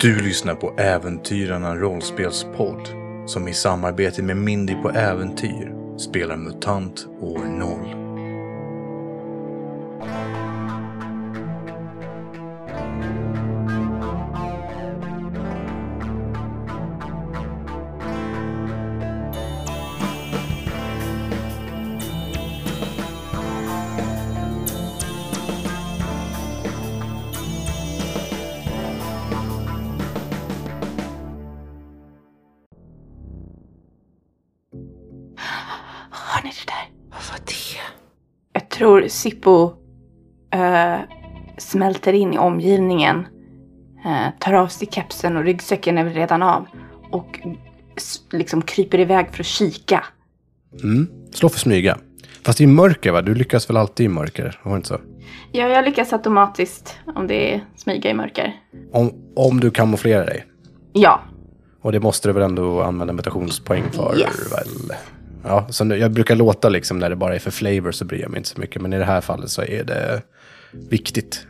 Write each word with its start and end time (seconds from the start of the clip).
Du 0.00 0.20
lyssnar 0.20 0.54
på 0.54 0.74
Äventyrarna 0.78 1.76
rollspelspodd 1.76 2.88
som 3.26 3.48
i 3.48 3.54
samarbete 3.54 4.22
med 4.22 4.36
Mindy 4.36 4.74
på 4.74 4.90
Äventyr 4.90 5.74
spelar 5.98 6.36
MUTANT 6.36 7.06
år 7.20 7.44
0. 7.44 8.03
Sippo 39.24 39.72
eh, 40.50 40.98
smälter 41.58 42.12
in 42.12 42.34
i 42.34 42.38
omgivningen. 42.38 43.26
Eh, 44.04 44.26
tar 44.40 44.52
av 44.52 44.66
sig 44.66 44.88
kepsen 44.90 45.36
och 45.36 45.44
ryggsäcken 45.44 45.98
är 45.98 46.04
väl 46.04 46.14
redan 46.14 46.42
av. 46.42 46.66
Och 47.10 47.40
liksom 48.30 48.62
kryper 48.62 49.00
iväg 49.00 49.30
för 49.32 49.40
att 49.40 49.46
kika. 49.46 50.04
Mm. 50.82 51.08
Slå 51.32 51.48
för 51.48 51.58
smyga. 51.58 51.98
Fast 52.44 52.60
i 52.60 52.66
mörker 52.66 53.12
va? 53.12 53.22
Du 53.22 53.34
lyckas 53.34 53.70
väl 53.70 53.76
alltid 53.76 54.06
i 54.06 54.08
mörker? 54.08 54.60
Var 54.62 54.76
inte 54.76 54.88
så? 54.88 55.00
Ja, 55.52 55.68
jag 55.68 55.84
lyckas 55.84 56.12
automatiskt 56.12 56.98
om 57.14 57.26
det 57.26 57.54
är 57.54 57.64
smyga 57.76 58.10
i 58.10 58.14
mörker. 58.14 58.60
Om, 58.92 59.12
om 59.36 59.60
du 59.60 59.70
kamouflerar 59.70 60.26
dig. 60.26 60.44
Ja, 60.92 61.20
Och 61.80 61.92
det 61.92 62.00
måste 62.00 62.28
du 62.28 62.32
väl 62.32 62.42
ändå 62.42 62.82
använda 62.82 63.12
meditationspoäng 63.12 63.84
för? 63.92 64.18
Yes. 64.18 64.52
Väl? 64.52 64.96
Ja, 65.44 65.66
så 65.70 65.84
nu- 65.84 65.96
jag 65.96 66.12
brukar 66.12 66.36
låta 66.36 66.68
liksom 66.68 66.98
när 66.98 67.10
det 67.10 67.16
bara 67.16 67.34
är 67.34 67.38
för 67.38 67.50
flavor 67.50 67.92
så 67.92 68.04
bryr 68.04 68.20
jag 68.20 68.30
mig 68.30 68.38
inte 68.38 68.48
så 68.48 68.60
mycket. 68.60 68.82
Men 68.82 68.92
i 68.92 68.98
det 68.98 69.04
här 69.04 69.20
fallet 69.20 69.50
så 69.50 69.62
är 69.62 69.84
det 69.84 70.22
viktigt. 70.72 71.46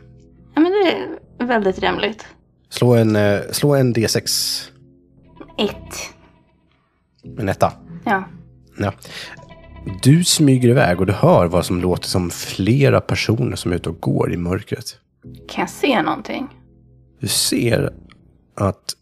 ja 0.55 0.61
men 0.61 0.71
det 0.71 1.43
är 1.43 1.47
väldigt 1.47 1.79
rimligt. 1.79 2.25
Slå 2.69 2.93
en, 2.95 3.15
eh, 3.15 3.39
slå 3.51 3.75
en 3.75 3.93
D6. 3.95 4.61
Ett. 5.57 5.95
En 7.39 7.49
etta. 7.49 7.73
Ja. 8.05 8.23
Ja. 8.77 8.93
Du 10.03 10.23
smyger 10.23 10.69
iväg 10.69 10.99
och 10.99 11.05
du 11.05 11.13
hör 11.13 11.45
vad 11.47 11.65
som 11.65 11.81
låter 11.81 12.07
som 12.07 12.29
flera 12.29 13.01
personer 13.01 13.55
som 13.55 13.71
är 13.71 13.75
ute 13.75 13.89
och 13.89 13.99
går 14.01 14.33
i 14.33 14.37
mörkret. 14.37 14.85
Kan 15.49 15.61
jag 15.61 15.69
se 15.69 16.01
någonting? 16.01 16.47
Du 17.19 17.27
ser 17.27 17.93
att 18.55 18.93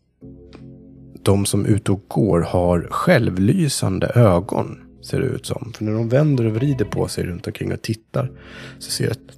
de 1.23 1.45
som 1.45 1.65
är 1.65 1.69
ute 1.69 1.91
och 1.91 2.05
går 2.07 2.41
har 2.41 2.87
självlysande 2.91 4.07
ögon, 4.15 4.82
ser 5.03 5.19
det 5.21 5.25
ut 5.27 5.45
som. 5.45 5.73
För 5.75 5.83
när 5.83 5.91
de 5.93 6.09
vänder 6.09 6.45
och 6.45 6.51
vrider 6.53 6.85
på 6.85 7.07
sig 7.07 7.23
runt 7.23 7.47
omkring 7.47 7.73
och 7.73 7.81
tittar 7.81 8.31
så 8.79 8.91
ser 8.91 9.05
du 9.05 9.11
att 9.11 9.37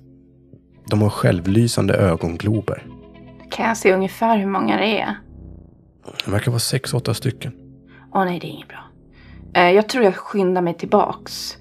de 0.90 1.02
har 1.02 1.10
självlysande 1.10 1.94
ögonglober. 1.94 2.86
Kan 3.52 3.68
jag 3.68 3.78
se 3.78 3.94
ungefär 3.94 4.38
hur 4.38 4.46
många 4.48 4.78
det 4.78 5.00
är? 5.02 5.16
Det 6.26 6.32
verkar 6.32 6.52
vara 6.52 6.60
sex, 6.60 6.94
åtta 6.94 7.14
stycken. 7.14 7.52
Åh 8.14 8.26
nej, 8.26 8.40
det 8.40 8.48
är 8.48 8.50
inget 8.50 8.68
bra. 8.68 8.84
Eh, 9.54 9.72
jag 9.72 9.90
tror 9.90 10.04
jag 10.04 10.16
skyndar 10.16 10.62
mig 10.62 10.74
tillbaks. 10.74 11.58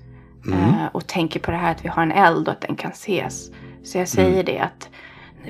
eh, 0.53 0.87
och 0.93 1.07
tänker 1.07 1.41
på 1.41 1.51
det 1.51 1.57
här 1.57 1.71
att 1.71 1.85
vi 1.85 1.89
har 1.89 2.03
en 2.03 2.13
eld 2.13 2.49
och 2.49 2.55
att 2.55 2.61
den 2.61 2.77
kan 2.77 2.91
ses. 2.91 3.51
Så 3.85 3.99
jag 3.99 4.09
säger 4.09 4.45
det 4.45 4.59
att 4.59 4.89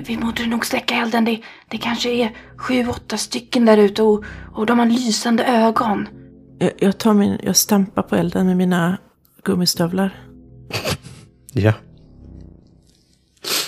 vi 0.07 0.17
borde 0.17 0.45
nog 0.45 0.65
släcka 0.65 0.95
elden. 0.95 1.25
Det, 1.25 1.41
det 1.67 1.77
kanske 1.77 2.09
är 2.09 2.31
sju, 2.57 2.87
åtta 2.87 3.17
stycken 3.17 3.65
där 3.65 3.77
ute 3.77 4.03
och, 4.03 4.23
och 4.53 4.65
de 4.65 4.79
har 4.79 4.85
lysande 4.85 5.45
ögon. 5.45 6.07
Jag, 6.59 6.71
jag, 6.77 6.97
tar 6.97 7.13
min, 7.13 7.39
jag 7.43 7.55
stampar 7.55 8.01
på 8.01 8.15
elden 8.15 8.47
med 8.47 8.57
mina 8.57 8.97
gummistövlar. 9.43 10.21
Ja. 11.53 11.73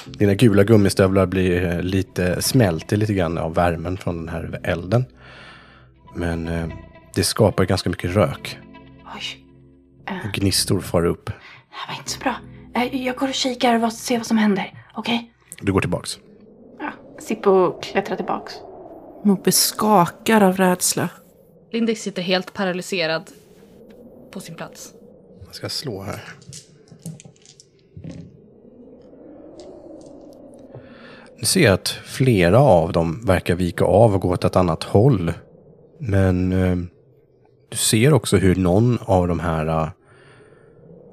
Dina 0.05 0.33
gula 0.33 0.63
gummistövlar 0.63 1.25
blir 1.25 1.65
eh, 1.65 1.81
lite, 1.81 2.41
smälter 2.41 2.97
lite 2.97 3.13
grann 3.13 3.37
av 3.37 3.53
värmen 3.53 3.97
från 3.97 4.17
den 4.17 4.29
här 4.29 4.59
elden. 4.63 5.05
Men 6.15 6.47
eh, 6.47 6.67
det 7.15 7.23
skapar 7.23 7.65
ganska 7.65 7.89
mycket 7.89 8.15
rök. 8.15 8.59
Oj, 9.15 9.45
Och 10.25 10.31
gnistor 10.33 10.79
far 10.81 11.05
upp. 11.05 11.25
det 11.25 11.33
här 11.69 11.93
var 11.93 11.99
inte 11.99 12.11
så 12.11 12.19
bra. 12.19 12.35
Jag 12.91 13.15
går 13.15 13.27
och 13.27 13.33
kikar 13.33 13.83
och 13.83 13.93
ser 13.93 14.17
vad 14.17 14.25
som 14.27 14.37
händer. 14.37 14.83
Okej? 14.95 15.31
Du 15.61 15.73
går 15.73 15.81
tillbaks. 15.81 16.17
Ja. 16.79 16.91
Sippo 17.19 17.79
klättrar 17.81 18.15
tillbaks. 18.15 18.53
Moppe 19.23 19.51
skakar 19.51 20.41
av 20.41 20.57
rädsla. 20.57 21.09
Lindex 21.71 22.01
sitter 22.01 22.21
helt 22.21 22.53
paralyserad 22.53 23.31
på 24.31 24.39
sin 24.39 24.55
plats. 24.55 24.93
Jag 25.45 25.55
ska 25.55 25.69
slå 25.69 26.01
här. 26.01 26.23
Du 31.39 31.45
ser 31.45 31.71
att 31.71 31.87
flera 31.89 32.59
av 32.59 32.91
dem 32.91 33.25
verkar 33.25 33.55
vika 33.55 33.85
av 33.85 34.15
och 34.15 34.21
gå 34.21 34.29
åt 34.29 34.43
ett 34.43 34.55
annat 34.55 34.83
håll. 34.83 35.33
Men 35.97 36.51
eh, 36.51 36.75
du 37.69 37.77
ser 37.77 38.13
också 38.13 38.37
hur 38.37 38.55
någon 38.55 38.97
av 39.01 39.27
de 39.27 39.39
här 39.39 39.67
eh, 39.67 39.89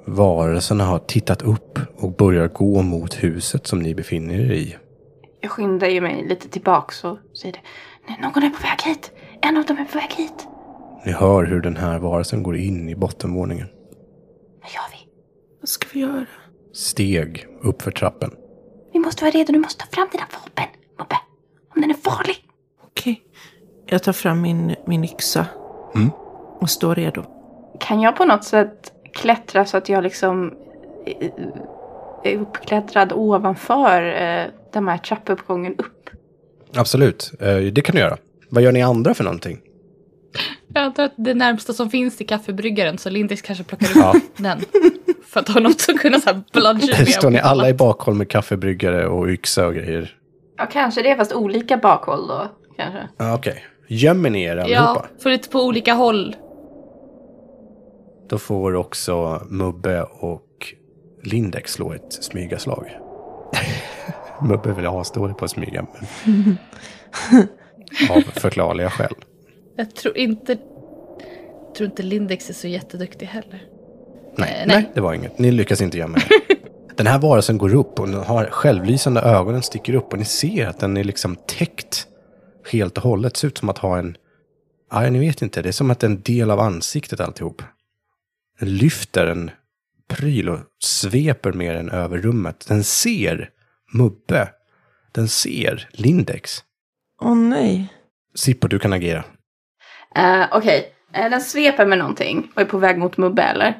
varelserna 0.06 0.84
har 0.84 0.98
tittat 0.98 1.42
upp 1.42 1.78
och 1.96 2.12
börjar 2.12 2.48
gå 2.48 2.82
mot 2.82 3.14
huset 3.14 3.66
som 3.66 3.78
ni 3.78 3.94
befinner 3.94 4.34
er 4.34 4.52
i. 4.52 4.76
Jag 5.40 5.50
skyndar 5.50 5.88
ju 5.88 6.00
mig 6.00 6.26
lite 6.28 6.48
tillbaks 6.48 7.04
och 7.04 7.18
säger 7.34 7.52
det. 7.52 7.60
"Nej, 8.08 8.18
Någon 8.22 8.42
är 8.42 8.50
på 8.50 8.62
väg 8.62 8.82
hit. 8.94 9.12
En 9.44 9.56
av 9.56 9.64
dem 9.64 9.78
är 9.78 9.84
på 9.84 9.98
väg 9.98 10.12
hit. 10.12 10.48
Ni 11.04 11.12
hör 11.12 11.44
hur 11.44 11.60
den 11.60 11.76
här 11.76 11.98
varelsen 11.98 12.42
går 12.42 12.56
in 12.56 12.88
i 12.88 12.94
bottenvåningen. 12.94 13.66
Vad 14.60 14.70
gör 14.70 14.82
vi? 14.92 15.08
Vad 15.60 15.68
ska 15.68 15.88
vi 15.92 16.00
göra? 16.00 16.26
Steg 16.72 17.46
upp 17.62 17.82
för 17.82 17.90
trappen. 17.90 18.30
Vi 18.92 18.98
måste 18.98 19.24
vara 19.24 19.32
redo. 19.32 19.52
Du 19.52 19.58
måste 19.58 19.84
ta 19.84 19.90
fram 19.96 20.08
dina 20.12 20.24
vapen, 20.32 20.68
Mobbe. 20.98 21.16
Om 21.74 21.80
den 21.80 21.90
är 21.90 21.94
farlig. 21.94 22.36
Okej. 22.84 23.22
Jag 23.86 24.02
tar 24.02 24.12
fram 24.12 24.40
min, 24.40 24.74
min 24.86 25.04
yxa. 25.04 25.46
Mm. 25.94 26.10
Och 26.60 26.70
står 26.70 26.94
redo. 26.94 27.24
Kan 27.80 28.00
jag 28.00 28.16
på 28.16 28.24
något 28.24 28.44
sätt 28.44 28.92
klättra 29.12 29.64
så 29.64 29.76
att 29.76 29.88
jag 29.88 30.02
liksom 30.02 30.54
eh, 31.06 31.30
är 32.22 32.38
uppklättrad 32.38 33.12
ovanför 33.12 34.02
eh, 34.02 34.46
den 34.72 34.88
här 34.88 34.98
trappuppgången 34.98 35.74
upp? 35.78 36.10
Absolut, 36.76 37.32
eh, 37.40 37.56
det 37.56 37.82
kan 37.82 37.94
du 37.94 38.00
göra. 38.00 38.16
Vad 38.48 38.62
gör 38.62 38.72
ni 38.72 38.82
andra 38.82 39.14
för 39.14 39.24
någonting? 39.24 39.58
Jag 40.74 40.82
antar 40.84 41.04
att 41.04 41.14
det 41.16 41.34
närmsta 41.34 41.72
som 41.72 41.90
finns 41.90 42.16
till 42.16 42.26
kaffebryggaren 42.26 42.98
så 42.98 43.10
Lindex 43.10 43.42
kanske 43.42 43.64
plockar 43.64 43.86
upp 43.86 43.96
Ja. 43.96 44.14
den. 44.36 44.60
För 45.26 45.40
att 45.40 45.48
ha 45.48 45.60
något 45.60 45.80
som 45.80 45.98
kunna 45.98 46.20
så 46.20 46.30
här 46.30 46.42
bloodshoot 46.52 47.08
Står 47.08 47.30
ni 47.30 47.38
alla 47.38 47.68
i 47.68 47.74
bakhåll 47.74 48.14
med 48.14 48.28
kaffebryggare 48.30 49.06
och 49.06 49.28
yxa 49.28 49.66
och 49.66 49.74
grejer? 49.74 50.16
Ja, 50.56 50.66
kanske 50.72 51.02
det, 51.02 51.16
fast 51.16 51.32
olika 51.32 51.76
bakhåll 51.76 52.26
då. 52.28 52.48
Kanske. 52.76 53.08
Ja, 53.16 53.34
Okej. 53.34 53.64
Gömmer 53.88 54.30
ni 54.30 54.42
er 54.42 54.56
Ja, 54.56 54.62
allihopa? 54.62 55.06
för 55.22 55.30
lite 55.30 55.48
på 55.48 55.60
olika 55.64 55.92
håll. 55.94 56.36
Då 58.28 58.38
får 58.38 58.74
också 58.74 59.42
Mubbe 59.48 60.02
och 60.02 60.46
Lindex 61.22 61.72
slå 61.72 61.92
ett 61.92 62.12
smygaslag. 62.12 62.86
Mubbe 64.42 64.68
är 64.70 64.74
väl 64.74 64.86
asdålig 64.86 65.36
på 65.36 65.44
att 65.44 65.50
smyga. 65.50 65.86
Men... 66.24 66.58
Av 68.10 68.20
förklarliga 68.20 68.90
skäl. 68.90 69.14
Jag 69.76 69.94
tror 69.94 70.16
inte, 70.16 70.58
jag 71.66 71.74
tror 71.74 71.90
inte 71.90 72.02
Lindex 72.02 72.50
är 72.50 72.54
så 72.54 72.68
jätteduktig 72.68 73.26
heller. 73.26 73.62
Nej, 74.36 74.50
Eh, 74.60 74.66
nej. 74.66 74.76
nej. 74.76 74.90
det 74.94 75.00
var 75.00 75.14
inget. 75.14 75.38
Ni 75.38 75.50
lyckas 75.50 75.80
inte 75.80 75.98
gömma 75.98 76.16
er. 76.18 76.56
Den 76.96 77.06
här 77.06 77.18
varelsen 77.18 77.58
går 77.58 77.74
upp 77.74 78.00
och 78.00 78.08
den 78.08 78.20
har 78.24 78.44
självlysande 78.50 79.20
ögonen 79.20 79.62
sticker 79.62 79.94
upp 79.94 80.12
och 80.12 80.18
ni 80.18 80.24
ser 80.24 80.66
att 80.66 80.80
den 80.80 80.96
är 80.96 81.04
liksom 81.04 81.36
täckt 81.36 82.06
helt 82.72 82.96
och 82.96 83.02
hållet. 83.02 83.36
Ser 83.36 83.48
ut 83.48 83.58
som 83.58 83.68
att 83.68 83.78
ha 83.78 83.98
en... 83.98 84.16
Ja, 84.90 85.10
ni 85.10 85.18
vet 85.18 85.42
inte. 85.42 85.62
Det 85.62 85.68
är 85.68 85.72
som 85.72 85.90
att 85.90 86.00
det 86.00 86.06
en 86.06 86.20
del 86.22 86.50
av 86.50 86.60
ansiktet 86.60 87.20
alltihop. 87.20 87.62
Den 88.60 88.76
lyfter 88.76 89.26
en 89.26 89.50
pryl 90.08 90.48
och 90.48 90.58
sveper 90.84 91.52
med 91.52 91.74
den 91.76 91.90
över 91.90 92.18
rummet. 92.18 92.64
Den 92.68 92.84
ser 92.84 93.50
Mubbe. 93.92 94.48
Den 95.12 95.28
ser 95.28 95.88
Lindex. 95.92 96.58
Åh 97.24 97.36
nej. 97.36 97.92
Sippo, 98.34 98.68
du 98.68 98.78
kan 98.78 98.92
agera. 98.92 99.24
Uh, 100.18 100.46
Okej, 100.52 100.94
Eh, 101.14 101.30
den 101.30 101.40
sveper 101.40 101.86
med 101.86 101.98
någonting 101.98 102.50
och 102.54 102.62
är 102.62 102.64
på 102.64 102.78
väg 102.78 102.98
mot 102.98 103.16
Mubbe, 103.16 103.42
eller? 103.42 103.78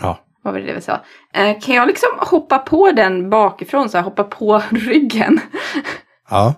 Ja. 0.00 0.18
Vad 0.42 0.54
var 0.54 0.60
det 0.60 0.74
vi 0.74 0.80
sa? 0.80 1.00
Eh, 1.34 1.60
kan 1.60 1.74
jag 1.74 1.88
liksom 1.88 2.08
hoppa 2.18 2.58
på 2.58 2.92
den 2.92 3.30
bakifrån, 3.30 3.88
så 3.88 3.96
här, 3.98 4.04
hoppa 4.04 4.24
på 4.24 4.62
ryggen? 4.70 5.40
Ja. 6.30 6.54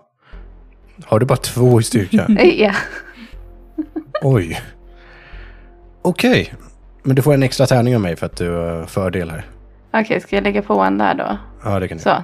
Har 1.05 1.19
du 1.19 1.27
bara 1.27 1.37
två 1.37 1.81
i 1.81 1.83
styrka? 1.83 2.27
Ja. 2.39 2.73
Oj. 4.23 4.61
Okej. 6.03 6.55
Men 7.03 7.17
du 7.17 7.23
får 7.23 7.35
en 7.35 7.43
extra 7.43 7.67
tärning 7.67 7.95
av 7.95 8.01
mig 8.01 8.17
för 8.17 8.27
att 8.27 8.37
du 8.37 8.51
har 8.51 8.87
fördel 8.87 9.31
här. 9.31 9.47
Okej, 9.93 10.21
ska 10.21 10.37
jag 10.37 10.43
lägga 10.45 10.63
på 10.63 10.81
en 10.81 10.99
där 10.99 11.15
då? 11.15 11.39
Ja, 11.65 11.81
det 11.81 11.89
kan 11.89 11.97
du. 11.97 12.03
Så. 12.03 12.23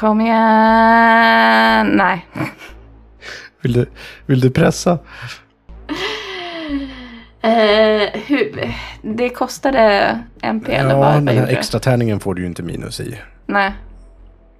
Kom 0.00 0.20
igen. 0.20 1.86
Nej. 1.96 2.26
Vill 3.60 3.72
du, 3.72 3.86
vill 4.26 4.40
du 4.40 4.50
pressa? 4.50 4.98
Eh, 7.42 8.20
hur, 8.26 8.72
det 9.02 9.28
kostade 9.28 10.18
MP 10.42 10.72
eller 10.72 10.96
vad? 10.96 11.14
Ja, 11.14 11.20
den 11.20 11.28
här 11.28 11.46
extra 11.46 11.80
tärningen 11.80 12.20
får 12.20 12.34
du 12.34 12.42
ju 12.42 12.46
inte 12.46 12.62
minus 12.62 13.00
i. 13.00 13.18
Nej. 13.46 13.72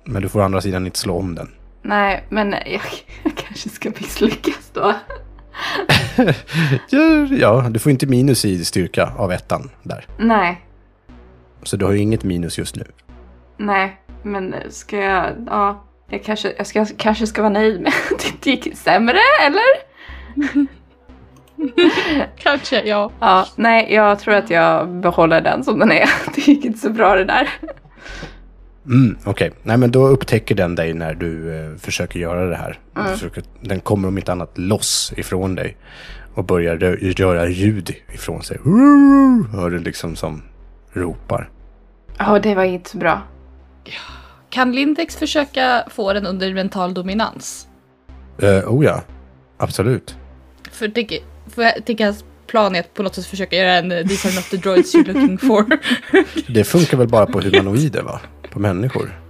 Men 0.05 0.23
du 0.23 0.29
får 0.29 0.41
å 0.41 0.43
andra 0.43 0.61
sidan 0.61 0.87
inte 0.87 0.99
slå 0.99 1.19
om 1.19 1.35
den. 1.35 1.51
Nej, 1.83 2.25
men 2.29 2.51
jag, 2.53 2.83
jag 3.23 3.37
kanske 3.37 3.69
ska 3.69 3.91
misslyckas 3.91 4.71
då. 4.73 4.95
Ja, 7.31 7.67
du 7.71 7.79
får 7.79 7.93
inte 7.93 8.07
minus 8.07 8.45
i 8.45 8.65
styrka 8.65 9.13
av 9.17 9.33
ettan 9.33 9.71
där. 9.83 10.07
Nej, 10.19 10.61
Så 11.63 11.77
du 11.77 11.85
har 11.85 11.93
ju 11.93 11.99
inget 11.99 12.25
minus 12.25 12.59
just 12.59 12.77
nu. 12.77 12.85
nej, 13.57 14.01
men 14.23 14.55
ska 14.71 14.97
jag, 14.97 15.27
ja, 15.47 15.85
jag 16.09 16.25
kanske, 16.25 16.53
jag 16.59 16.67
ska, 16.67 16.87
kanske 16.97 17.27
ska 17.27 17.43
vara 17.43 17.53
nöjd 17.53 17.81
med 17.81 17.93
att 18.11 18.35
det 18.43 18.51
gick 18.51 18.77
sämre, 18.77 19.19
eller? 19.47 19.91
Kanske, 22.37 22.83
ja. 22.83 23.11
Ja, 23.21 23.47
nej, 23.57 23.95
jag 23.95 24.19
tror 24.19 24.35
att 24.35 24.51
jag 24.51 24.89
behåller 24.89 25.41
den 25.41 25.65
som 25.65 25.79
den 25.79 25.93
är. 25.93 26.09
Det 26.35 26.47
gick 26.49 26.65
inte 26.65 26.79
så 26.79 26.91
bra 26.91 27.15
det 27.15 27.25
där. 27.25 27.49
Mm, 28.87 29.19
Okej, 29.25 29.53
nej 29.63 29.77
men 29.77 29.91
då 29.91 30.07
upptäcker 30.09 30.55
den 30.55 30.75
dig 30.75 30.95
när 30.95 31.15
du 31.15 31.55
eh, 31.57 31.77
försöker 31.77 32.19
göra 32.21 32.45
det 32.47 32.57
här. 32.57 32.79
Du 32.95 33.03
Försöker, 33.03 33.43
den 33.61 33.81
kommer 33.81 34.09
om 34.09 34.19
inte 34.19 34.33
annat 34.33 34.59
loss 34.59 35.13
ifrån 35.17 35.55
dig. 35.55 35.77
Och 36.35 36.45
börjar 36.45 36.77
rö- 36.77 37.21
göra 37.21 37.49
ljud 37.49 37.95
ifrån 38.15 38.43
sig. 38.43 38.59
Hör 39.53 39.71
du 39.71 39.79
liksom 39.79 40.17
som 40.17 40.43
ropar. 40.93 41.51
Ja, 42.19 42.39
det 42.39 42.55
var 42.55 42.65
inte 42.65 42.91
så 42.91 42.99
bra. 42.99 43.23
Kan 44.51 44.73
Lindex 44.73 45.17
försöka 45.17 45.85
få 45.91 46.13
den 46.13 46.27
under 46.27 46.55
mental 46.55 46.95
dominans? 46.95 47.69
Uh, 48.43 48.75
oh 48.75 48.85
ja, 48.85 49.03
absolut. 49.57 50.17
För 50.73 50.89
tänker, 50.89 51.19
för 51.49 51.81
tänker 51.81 52.05
hans 52.05 52.25
plan 52.47 52.75
är 52.75 52.81
att 52.81 52.95
på 52.95 53.03
något 53.03 53.15
sätt 53.15 53.27
försöka 53.27 53.57
göra 53.57 53.75
en 53.75 54.09
These 54.09 54.29
are 54.29 54.35
not 54.35 54.51
the 54.51 54.57
droids 54.57 54.95
you're 54.95 55.13
looking 55.13 55.39
for. 55.39 55.79
Det 56.53 56.65
funkar 56.65 56.97
väl 56.99 57.09
bara 57.09 57.27
på 57.27 57.41
humanoider 57.41 58.03
va? 58.03 58.21
På 58.51 58.59
människor. 58.59 59.21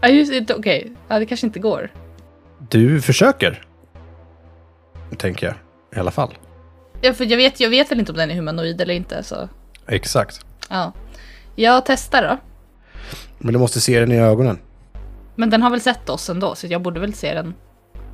Ja 0.00 0.08
just 0.08 0.48
det, 0.48 0.54
okej. 0.54 0.92
Ja 1.08 1.18
det 1.18 1.26
kanske 1.26 1.46
inte 1.46 1.58
går. 1.58 1.90
Du 2.68 3.00
försöker. 3.00 3.62
Tänker 5.16 5.46
jag. 5.46 5.54
I 5.96 6.00
alla 6.00 6.10
fall. 6.10 6.34
Ja 7.00 7.12
för 7.12 7.24
jag 7.24 7.36
vet, 7.36 7.60
jag 7.60 7.70
vet 7.70 7.90
väl 7.90 7.98
inte 7.98 8.12
om 8.12 8.18
den 8.18 8.30
är 8.30 8.34
humanoid 8.34 8.80
eller 8.80 8.94
inte 8.94 9.22
så. 9.22 9.48
Exakt. 9.86 10.40
Ja. 10.68 10.92
Jag 11.54 11.86
testar 11.86 12.22
då. 12.22 12.38
Men 13.38 13.52
du 13.52 13.58
måste 13.58 13.80
se 13.80 14.00
den 14.00 14.12
i 14.12 14.18
ögonen. 14.18 14.58
Men 15.34 15.50
den 15.50 15.62
har 15.62 15.70
väl 15.70 15.80
sett 15.80 16.08
oss 16.08 16.30
ändå 16.30 16.54
så 16.54 16.66
jag 16.66 16.82
borde 16.82 17.00
väl 17.00 17.14
se 17.14 17.34
den. 17.34 17.54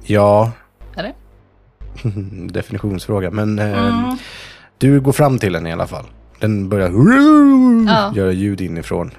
Ja, 0.05 0.51
Eller? 0.97 1.13
definitionsfråga. 2.53 3.31
Men 3.31 3.59
eh, 3.59 3.87
Mm. 3.87 4.17
du 4.79 5.01
går 5.01 5.13
fram 5.13 5.39
till 5.39 5.53
den 5.53 5.67
i 5.67 5.73
alla 5.73 5.87
fall. 5.87 6.05
Den 6.41 6.69
börjar 6.69 6.91
Ja. 7.87 8.13
göra 8.15 8.33
ljud 8.33 8.61
inifrån. 8.61 9.11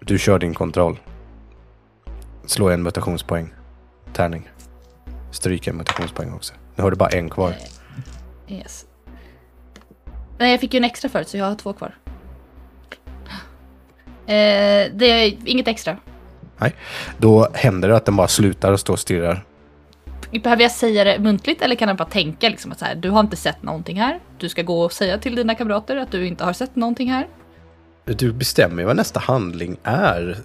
Du 0.00 0.18
kör 0.18 0.38
din 0.38 0.54
kontroll. 0.54 0.98
Slå 2.46 2.68
en 2.68 2.82
mutationspoäng. 2.82 3.54
Tärning. 4.12 4.48
Stryk 5.30 5.66
en 5.66 5.76
mutationspoäng 5.76 6.32
också. 6.32 6.54
Nu 6.76 6.82
har 6.82 6.90
du 6.90 6.96
bara 6.96 7.08
en 7.08 7.30
kvar. 7.30 7.54
Yes. 8.48 8.84
Nej 10.38 10.50
jag 10.50 10.60
fick 10.60 10.74
ju 10.74 10.78
en 10.78 10.84
extra 10.84 11.08
förut 11.08 11.28
så 11.28 11.36
jag 11.36 11.44
har 11.44 11.54
två 11.54 11.72
kvar. 11.72 11.94
Eh, 14.28 14.92
det 14.94 15.06
är 15.06 15.36
inget 15.44 15.68
extra. 15.68 15.96
Då 17.18 17.48
händer 17.54 17.88
det 17.88 17.96
att 17.96 18.04
den 18.04 18.16
bara 18.16 18.28
slutar 18.28 18.72
och 18.72 18.80
står 18.80 18.92
och 18.92 18.98
stirrar. 18.98 19.44
Behöver 20.42 20.62
jag 20.62 20.72
säga 20.72 21.04
det 21.04 21.18
muntligt 21.18 21.62
eller 21.62 21.74
kan 21.74 21.88
jag 21.88 21.96
bara 21.96 22.08
tänka 22.08 22.48
liksom 22.48 22.72
att 22.72 22.78
så 22.78 22.84
här, 22.84 22.94
du 22.94 23.10
har 23.10 23.20
inte 23.20 23.36
sett 23.36 23.62
någonting 23.62 24.00
här. 24.00 24.20
Du 24.38 24.48
ska 24.48 24.62
gå 24.62 24.82
och 24.82 24.92
säga 24.92 25.18
till 25.18 25.34
dina 25.34 25.54
kamrater 25.54 25.96
att 25.96 26.10
du 26.10 26.26
inte 26.26 26.44
har 26.44 26.52
sett 26.52 26.76
någonting 26.76 27.10
här. 27.10 27.28
Du 28.04 28.32
bestämmer 28.32 28.82
ju 28.82 28.86
vad 28.86 28.96
nästa 28.96 29.20
handling 29.20 29.76
är. 29.82 30.36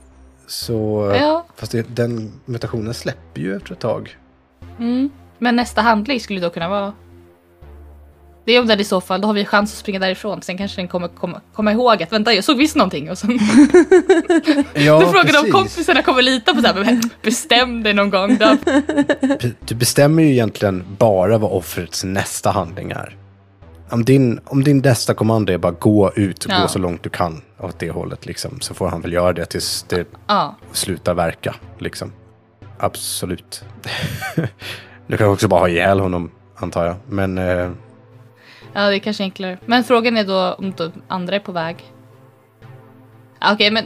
Så... 0.48 1.12
Ja. 1.20 1.46
Fast 1.56 1.72
det, 1.72 1.96
den 1.96 2.32
mutationen 2.46 2.94
släpper 2.94 3.42
ju 3.42 3.56
efter 3.56 3.74
ett 3.74 3.80
tag. 3.80 4.18
Mm. 4.80 5.10
Men 5.38 5.56
nästa 5.56 5.82
handling 5.82 6.20
skulle 6.20 6.40
då 6.40 6.50
kunna 6.50 6.70
vara... 6.70 6.94
Det 8.46 8.52
är 8.52 8.60
om 8.60 8.68
den 8.68 8.80
i 8.80 8.84
så 8.84 9.02
fall, 9.02 9.22
då 9.22 9.28
har 9.28 9.34
vi 9.34 9.46
chans 9.46 9.72
att 9.74 9.78
springa 9.78 10.00
därifrån. 10.00 10.42
Sen 10.42 10.58
kanske 10.58 10.82
den 10.82 10.88
kommer 10.88 11.08
komma, 11.08 11.42
komma 11.54 11.72
ihåg 11.72 12.04
att 12.04 12.12
vänta, 12.12 12.34
jag 12.34 12.44
såg 12.44 12.58
visst 12.58 12.76
någonting. 12.76 13.12
Och 13.12 13.18
sen 13.18 13.32
Ja, 14.74 15.00
då 15.00 15.08
frågar 15.12 15.34
de 15.34 15.40
om 15.40 15.52
kompisarna 15.52 16.02
kommer 16.02 16.22
lita 16.22 16.56
på 16.56 16.62
så 16.62 16.68
här, 16.68 17.00
bestäm 17.22 17.84
dig 17.84 17.94
någon 17.94 18.10
gång 18.10 18.38
då. 18.38 18.58
Du 19.60 19.76
bestämmer 19.76 20.24
ju 20.24 20.30
egentligen 20.32 20.84
bara 20.98 21.38
vad 21.38 21.52
offrets 21.52 22.04
nästa 22.04 22.52
handling 22.52 22.92
är. 22.92 23.18
Om 23.90 24.06
din, 24.06 24.40
om 24.46 24.64
din 24.64 24.78
nästa 24.78 25.14
kommando 25.14 25.54
är 25.54 25.58
bara 25.58 25.72
gå 25.72 26.12
ut, 26.16 26.46
Ja. 26.50 26.62
gå 26.62 26.68
så 26.68 26.80
långt 26.80 27.04
du 27.04 27.10
kan 27.10 27.42
åt 27.60 27.80
det 27.80 27.90
hållet 27.92 28.26
liksom, 28.26 28.62
så 28.62 28.74
får 28.74 28.88
han 28.88 29.02
väl 29.02 29.14
göra 29.14 29.34
det 29.34 29.46
tills 29.46 29.86
det 29.90 30.08
Ja, 30.28 30.56
slutar 30.72 31.14
verka. 31.14 31.56
Liksom. 31.80 32.12
Absolut. 32.78 33.64
du 35.08 35.18
kan 35.18 35.28
också 35.28 35.48
bara 35.48 35.60
ha 35.60 35.70
ihjäl 35.70 36.00
honom, 36.00 36.32
antar 36.56 36.86
jag. 36.86 36.96
Men 37.10 37.38
eh, 37.38 37.70
ja, 38.74 38.90
det 38.90 38.96
är 38.96 39.00
kanske 39.00 39.24
enklare. 39.24 39.58
Men 39.66 39.84
frågan 39.84 40.18
är 40.18 40.24
då 40.24 40.54
om 40.54 40.72
de 40.72 40.92
andra 41.08 41.36
är 41.36 41.40
på 41.40 41.52
väg. 41.52 41.94
Okej, 43.52 43.72
men... 43.72 43.86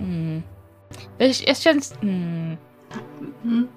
Mm. 0.00 0.42
Jag, 1.18 1.34
jag 1.46 1.56
känns... 1.56 1.94
Mm. 2.02 2.56
Mm. 3.44 3.68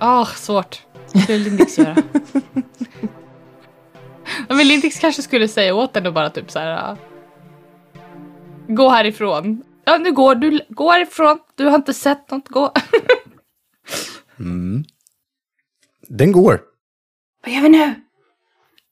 Åh, 0.00 0.28
svårt. 0.34 0.82
Skulle 1.06 1.38
Lindex 1.38 1.78
göra? 1.78 1.96
Ja, 4.48 4.54
men 4.54 4.68
Lindex 4.68 4.98
kanske 4.98 5.22
skulle 5.22 5.48
säga 5.48 5.74
åt 5.74 5.92
den 5.92 6.06
och 6.06 6.12
bara 6.12 6.30
typ 6.30 6.50
så 6.50 6.58
här. 6.58 6.96
Gå 8.68 8.88
härifrån. 8.88 9.62
Ja, 9.84 9.98
nu 9.98 10.12
går 10.12 10.34
du. 10.34 10.60
Gå 10.68 10.90
härifrån. 10.90 11.38
Du 11.54 11.64
har 11.64 11.74
inte 11.74 11.94
sett 11.94 12.30
något. 12.30 12.48
Gå. 12.48 12.72
mm. 14.38 14.84
den 16.08 16.32
går. 16.32 16.60
Vad 17.44 17.54
gör 17.54 17.62
vi 17.62 17.68
nu? 17.68 17.94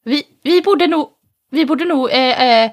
Vi, 0.04 0.22
vi 0.42 0.62
borde 0.62 0.86
nog... 0.86 1.08
Vi 1.50 1.66
borde 1.66 1.84
nog... 1.84 2.10
Eh, 2.10 2.64
eh, 2.64 2.72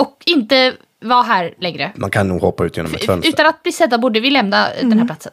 och 0.00 0.22
inte 0.26 0.76
vara 1.00 1.22
här 1.22 1.54
längre. 1.58 1.92
Man 1.96 2.10
kan 2.10 2.28
nog 2.28 2.40
hoppa 2.40 2.64
ut 2.64 2.76
genom 2.76 2.94
ett 2.94 3.04
fönster. 3.04 3.28
Utan 3.28 3.46
att 3.46 3.62
bli 3.62 3.72
sedda 3.72 3.98
borde 3.98 4.20
vi 4.20 4.30
lämna 4.30 4.72
eh, 4.72 4.88
den 4.88 4.98
här 4.98 5.06
platsen. 5.06 5.32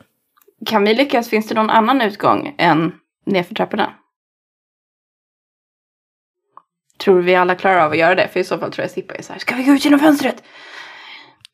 Kan 0.66 0.84
vi 0.84 0.94
lyckas? 0.94 1.30
Finns 1.30 1.48
det 1.48 1.56
någon 1.56 1.70
annan 1.70 2.02
utgång 2.02 2.56
än 2.58 2.92
nerför 3.26 3.56
trapporna? 3.56 3.94
Tror 6.98 7.22
vi 7.22 7.36
alla 7.36 7.56
klarar 7.56 7.86
av 7.86 7.92
att 7.92 7.98
göra 7.98 8.16
det? 8.16 8.28
För 8.28 8.40
i 8.40 8.44
så 8.44 8.58
fall 8.58 8.72
tror 8.72 8.84
jag 8.84 8.92
Sippa 8.92 9.14
är 9.14 9.22
så 9.22 9.34
här. 9.34 9.40
Ska 9.40 9.56
vi 9.56 9.64
gå 9.64 9.72
ut 9.72 9.86
genom 9.86 10.00
fönstret? 10.00 10.44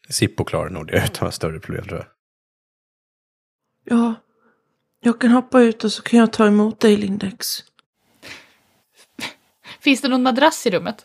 Sippo 0.10 0.44
klarar 0.44 0.70
nog 0.70 0.88
det 0.88 1.04
utan 1.06 1.32
större 1.32 1.60
problem 1.60 1.84
tror 1.86 1.98
jag. 1.98 2.08
Ja, 3.98 4.14
jag 5.00 5.22
kan 5.22 5.32
hoppa 5.32 5.62
ut 5.62 5.84
och 5.84 5.92
så 5.92 6.02
kan 6.02 6.20
jag 6.20 6.34
ta 6.34 6.48
emot 6.48 6.80
dig, 6.80 6.98
Lindex. 6.98 7.64
Finns 9.86 10.02
det 10.02 10.08
någon 10.08 10.24
madrass 10.24 10.66
i 10.66 10.70
rummet? 10.70 10.96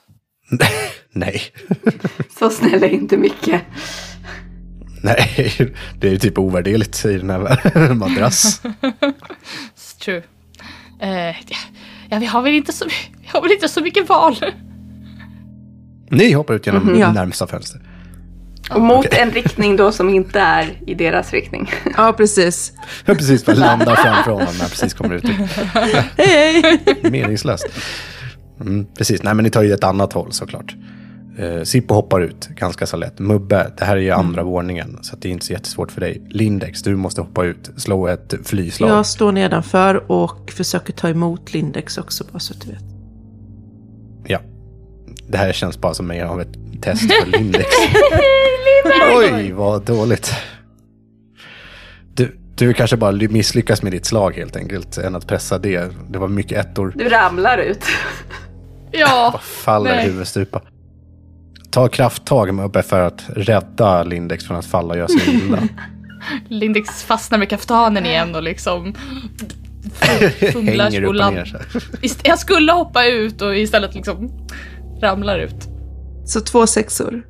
Nej. 1.13 1.43
Så 2.39 2.51
snäll 2.51 2.83
är 2.83 2.89
inte 2.89 3.17
mycket. 3.17 3.63
Nej, 5.03 5.55
det 5.99 6.07
är 6.07 6.11
ju 6.13 6.19
typ 6.19 6.39
ovärderligt 6.39 7.05
i 7.05 7.19
den 7.19 7.31
här. 7.31 7.95
Madrass. 7.95 8.63
It's 8.63 9.99
true. 10.05 10.23
Eh, 11.01 11.37
ja, 12.11 12.19
vi 12.19 12.27
har 12.27 12.43
väl 12.43 12.53
inte 12.55 12.73
så, 12.73 12.85
vi 13.23 13.29
har 13.29 13.43
väl 13.43 13.53
inte 13.53 13.69
så 13.69 13.81
mycket 13.81 14.09
val. 14.09 14.37
Ni 16.11 16.33
hoppar 16.33 16.55
ut 16.55 16.67
genom 16.67 16.83
Mhm. 16.87 16.99
Ja. 16.99 17.13
närmsta 17.13 17.47
fönster. 17.47 17.81
Och 18.71 18.81
mot 18.81 19.07
en 19.15 19.31
riktning 19.31 19.77
då 19.77 19.93
som 19.93 20.09
inte 20.11 20.41
är 20.41 20.79
i 20.87 20.95
deras 20.95 21.33
riktning. 21.33 21.73
Ja, 21.97 22.13
precis. 22.13 22.73
Jag 23.05 23.19
precis 23.19 23.45
bara 23.47 23.57
landar 23.57 23.95
framför 23.97 24.31
honom 24.31 24.55
när 24.55 24.61
jag 24.61 24.71
precis 24.71 24.95
kommer 24.95 25.15
ut. 25.15 25.25
Hej, 25.29 26.11
hej! 26.17 26.81
Meningslöst. 27.03 27.67
Mm, 28.61 28.87
precis, 28.95 29.23
nej 29.23 29.35
men 29.35 29.43
ni 29.43 29.51
tar 29.51 29.63
ju 29.63 29.73
ett 29.73 29.85
annat 29.85 30.13
håll 30.13 30.33
såklart. 30.33 30.77
Uh, 31.41 31.63
Sippo 31.63 31.95
hoppar 31.95 32.21
ut 32.21 32.49
ganska 32.49 32.87
så 32.87 32.97
lätt. 32.97 33.19
Mubbe, 33.19 33.73
det 33.79 33.85
här 33.85 33.97
är 33.97 34.01
ju 34.01 34.11
andra 34.11 34.43
våningen 34.43 34.99
så 35.03 35.15
att 35.15 35.23
det 35.23 35.29
är 35.29 35.31
inte 35.31 35.47
så 35.47 35.53
jättesvårt 35.53 35.93
för 35.93 36.01
dig. 36.01 36.23
Lindex, 36.31 36.83
du 36.83 36.97
måste 36.97 37.21
hoppa 37.21 37.45
ut. 37.45 37.71
Slå 37.77 38.07
ett 38.07 38.35
flyslag. 38.45 38.91
Jag 38.91 39.07
står 39.07 39.33
nedanför 39.33 40.11
och 40.13 40.51
försöker 40.51 40.93
ta 40.93 41.09
emot 41.09 41.53
Lindex 41.53 41.99
också, 41.99 42.25
bara 42.33 42.39
så 42.39 42.55
att 42.55 42.61
du 42.61 42.71
vet. 42.71 42.83
Ja. 44.27 44.39
Det 45.29 45.39
här 45.39 45.53
känns 45.53 45.81
bara 45.81 45.95
som 45.95 46.07
mer 46.07 46.25
av 46.25 46.41
ett 46.41 46.83
test 46.83 47.13
för 47.13 47.31
Lindex. 47.39 47.67
Oj, 49.17 49.53
vad 49.53 49.85
dåligt. 49.85 50.35
Du, 52.15 52.39
du 52.55 52.73
kanske 52.73 52.97
bara 52.97 53.13
misslyckas 53.13 53.83
med 53.83 53.93
ditt 53.93 54.07
slag 54.07 54.37
helt 54.37 54.57
enkelt, 54.57 54.99
än 54.99 55.17
att 55.17 55.27
pressa 55.27 55.59
det. 55.59 55.93
Det 56.11 56.19
var 56.19 56.29
mycket 56.29 56.67
ettor. 56.67 56.93
Du 56.97 57.09
ramlar 57.09 57.59
ut. 57.59 57.85
Ja, 58.93 59.41
Faller 59.43 59.95
Nej. 59.97 60.07
huvudstupa. 60.07 60.61
Ta 61.71 61.89
krafttag 61.89 62.55
med 62.55 62.65
uppe 62.65 62.83
för 62.83 63.01
att 63.01 63.23
rädda 63.29 64.03
Lindex 64.03 64.45
från 64.45 64.57
att 64.57 64.67
falla 64.67 64.89
och 64.93 64.97
göra 64.99 65.09
sig 65.09 65.35
illa. 65.35 65.59
Lindex 66.49 67.03
fastnar 67.03 67.39
med 67.39 67.49
kaftanen 67.51 68.07
igen 68.07 68.35
och 68.35 68.43
liksom 68.43 68.95
fumlar 70.53 70.85
Hänger 70.85 71.01
upp 71.03 71.05
och 71.05 71.09
och 71.09 71.15
land- 71.15 71.37
ner 71.37 71.45
så 71.45 71.57
här. 71.57 71.67
Ist- 72.03 72.21
Jag 72.25 72.39
skulle 72.39 72.73
hoppa 72.73 73.07
ut 73.07 73.43
och 73.43 73.57
istället 73.57 73.95
liksom 73.95 74.47
ramlar 75.03 75.39
ut. 75.39 75.69
Så 76.27 76.41
två 76.41 76.67
sexor. 76.67 77.23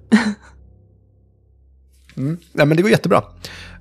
Mm. 2.20 2.36
Nej, 2.52 2.66
men 2.66 2.76
det 2.76 2.82
går 2.82 2.90
jättebra. 2.90 3.22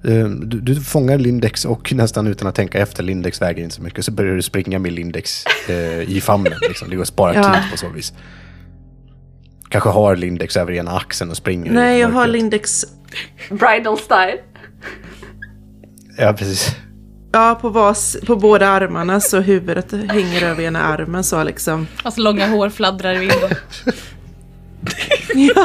Eh, 0.03 0.25
Du, 0.29 0.60
du 0.62 0.75
fångar 0.81 1.17
Lindex 1.17 1.65
och 1.65 1.93
nästan 1.93 2.27
utan 2.27 2.48
att 2.48 2.55
tänka 2.55 2.79
efter, 2.79 3.03
Lindex 3.03 3.41
väger 3.41 3.63
inte 3.63 3.75
så 3.75 3.81
mycket, 3.81 4.05
så 4.05 4.12
börjar 4.12 4.36
du 4.36 4.41
springa 4.41 4.79
med 4.79 4.91
Lindex 4.93 5.46
eh, 5.69 6.01
i 6.01 6.22
famnen. 6.22 6.53
Liksom. 6.62 6.89
Det 6.89 6.96
går 6.96 7.01
att 7.01 7.08
spara 7.08 7.36
Ja. 7.36 7.43
tid 7.53 7.72
på 7.72 7.77
så 7.77 7.89
vis. 7.89 8.13
Kanske 9.69 9.89
har 9.89 10.15
Lindex 10.15 10.58
över 10.58 10.72
ena 10.74 10.91
axeln 10.98 11.31
och 11.31 11.38
springer. 11.38 11.72
Nej, 11.72 12.00
jag 12.00 12.10
har. 12.10 12.27
Lindex 12.27 12.86
Bridal 13.50 13.98
style. 13.98 14.38
Ja, 16.17 16.34
precis. 16.34 16.75
ja, 17.31 17.58
på, 17.62 17.69
vas, 17.69 18.17
på 18.25 18.36
båda 18.36 18.67
armarna 18.67 19.19
så 19.22 19.39
huvudet 19.39 19.91
hänger 19.91 20.43
över 20.43 20.63
ena 20.63 20.84
armen 20.84 21.24
så 21.24 21.43
liksom. 21.43 21.88
Alltså 22.03 22.22
långa 22.22 22.48
hår 22.48 22.69
fladdrar 22.69 23.15
i 23.15 23.17
vinden. 23.19 23.50